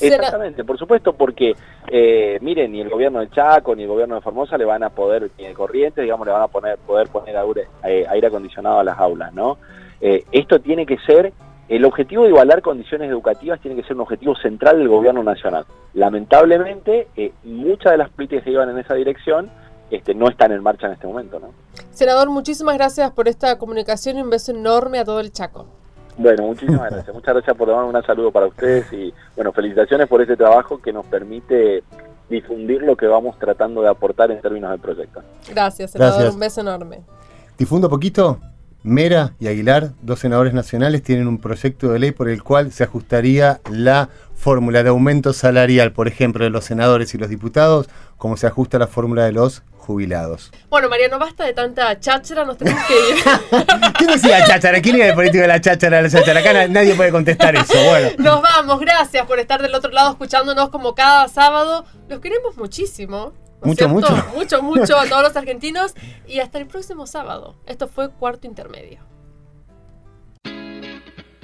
Exactamente, 0.00 0.64
por 0.64 0.78
supuesto, 0.78 1.12
porque 1.12 1.54
eh, 1.88 2.38
miren, 2.40 2.72
ni 2.72 2.80
el 2.80 2.88
gobierno 2.88 3.20
de 3.20 3.30
Chaco 3.30 3.74
ni 3.74 3.82
el 3.82 3.88
gobierno 3.88 4.16
de 4.16 4.20
Formosa 4.20 4.58
le 4.58 4.64
van 4.64 4.82
a 4.82 4.90
poder, 4.90 5.30
ni 5.38 5.44
el 5.44 5.54
Corrientes, 5.54 6.02
digamos, 6.02 6.26
le 6.26 6.32
van 6.32 6.42
a 6.42 6.48
poner, 6.48 6.78
poder 6.78 7.08
poner 7.08 7.36
aire, 7.36 7.68
eh, 7.84 8.06
aire 8.08 8.26
acondicionado 8.26 8.80
a 8.80 8.84
las 8.84 8.98
aulas, 8.98 9.32
¿no? 9.32 9.58
Eh, 10.00 10.24
esto 10.32 10.60
tiene 10.60 10.84
que 10.86 10.98
ser, 10.98 11.32
el 11.68 11.84
objetivo 11.84 12.24
de 12.24 12.28
igualar 12.30 12.62
condiciones 12.62 13.10
educativas 13.10 13.60
tiene 13.60 13.76
que 13.76 13.86
ser 13.86 13.96
un 13.96 14.02
objetivo 14.02 14.36
central 14.36 14.78
del 14.78 14.88
gobierno 14.88 15.22
nacional. 15.22 15.64
Lamentablemente, 15.94 17.08
eh, 17.16 17.32
muchas 17.44 17.92
de 17.92 17.98
las 17.98 18.10
políticas 18.10 18.44
que 18.44 18.50
iban 18.50 18.70
en 18.70 18.78
esa 18.78 18.94
dirección 18.94 19.50
este, 19.90 20.14
no 20.14 20.28
están 20.28 20.52
en 20.52 20.62
marcha 20.62 20.86
en 20.86 20.92
este 20.92 21.06
momento. 21.06 21.40
¿no? 21.40 21.52
Senador, 21.90 22.30
muchísimas 22.30 22.76
gracias 22.76 23.10
por 23.12 23.28
esta 23.28 23.58
comunicación 23.58 24.18
y 24.18 24.22
un 24.22 24.30
beso 24.30 24.52
enorme 24.52 24.98
a 24.98 25.04
todo 25.04 25.20
el 25.20 25.32
Chaco. 25.32 25.66
Bueno, 26.16 26.44
muchísimas 26.44 26.90
gracias. 26.90 27.14
Muchas 27.14 27.34
gracias 27.34 27.56
por 27.56 27.68
dar 27.68 27.84
un 27.84 28.02
saludo 28.04 28.30
para 28.30 28.46
ustedes 28.46 28.92
y 28.92 29.12
bueno, 29.34 29.52
felicitaciones 29.52 30.08
por 30.08 30.20
este 30.22 30.36
trabajo 30.36 30.78
que 30.78 30.92
nos 30.92 31.06
permite 31.06 31.82
difundir 32.28 32.82
lo 32.82 32.96
que 32.96 33.06
vamos 33.06 33.38
tratando 33.38 33.82
de 33.82 33.88
aportar 33.88 34.30
en 34.30 34.40
términos 34.40 34.70
del 34.70 34.80
proyecto. 34.80 35.22
Gracias, 35.48 35.92
senador. 35.92 36.32
Un 36.32 36.40
beso 36.40 36.60
enorme. 36.60 37.02
¿Difundo 37.56 37.88
poquito? 37.88 38.40
Mera 38.86 39.32
y 39.40 39.48
Aguilar, 39.48 39.90
dos 40.00 40.20
senadores 40.20 40.54
nacionales, 40.54 41.02
tienen 41.02 41.26
un 41.26 41.38
proyecto 41.38 41.92
de 41.92 41.98
ley 41.98 42.12
por 42.12 42.28
el 42.28 42.42
cual 42.42 42.72
se 42.72 42.84
ajustaría 42.84 43.60
la 43.70 44.08
fórmula 44.34 44.82
de 44.82 44.90
aumento 44.90 45.32
salarial, 45.32 45.92
por 45.92 46.06
ejemplo, 46.06 46.44
de 46.44 46.50
los 46.50 46.64
senadores 46.64 47.12
y 47.14 47.18
los 47.18 47.28
diputados, 47.28 47.88
como 48.16 48.36
se 48.36 48.46
ajusta 48.46 48.78
la 48.78 48.86
fórmula 48.86 49.24
de 49.24 49.32
los 49.32 49.62
jubilados. 49.76 50.52
Bueno, 50.68 50.88
Mariano, 50.88 51.18
basta 51.18 51.44
de 51.44 51.52
tanta 51.52 51.98
cháchara, 51.98 52.44
nos 52.44 52.58
tenemos 52.58 52.82
que 52.84 52.94
ir. 52.94 53.16
¿Quién 53.98 54.10
decía 54.10 54.44
cháchara? 54.46 54.80
¿Quién 54.80 54.96
era 54.96 55.08
el 55.08 55.14
político 55.14 55.42
de 55.42 55.48
la 55.48 55.60
cháchara? 55.60 56.02
La 56.02 56.10
cháchara? 56.10 56.40
Acá 56.40 56.68
nadie 56.68 56.94
puede 56.94 57.10
contestar 57.10 57.54
eso. 57.54 57.74
Bueno. 57.88 58.10
Nos 58.18 58.42
vamos, 58.42 58.80
gracias 58.80 59.26
por 59.26 59.38
estar 59.38 59.62
del 59.62 59.74
otro 59.74 59.90
lado 59.90 60.10
escuchándonos 60.10 60.70
como 60.70 60.94
cada 60.94 61.28
sábado. 61.28 61.84
Los 62.08 62.20
queremos 62.20 62.56
muchísimo. 62.56 63.32
Mucho, 63.62 63.88
mucho. 63.88 64.08
Mucho, 64.34 64.62
mucho 64.62 64.96
a 64.96 65.06
todos 65.08 65.22
los 65.22 65.36
argentinos. 65.36 65.94
Y 66.26 66.40
hasta 66.40 66.58
el 66.58 66.66
próximo 66.66 67.06
sábado. 67.06 67.56
Esto 67.66 67.88
fue 67.88 68.10
Cuarto 68.10 68.46
Intermedio. 68.46 69.00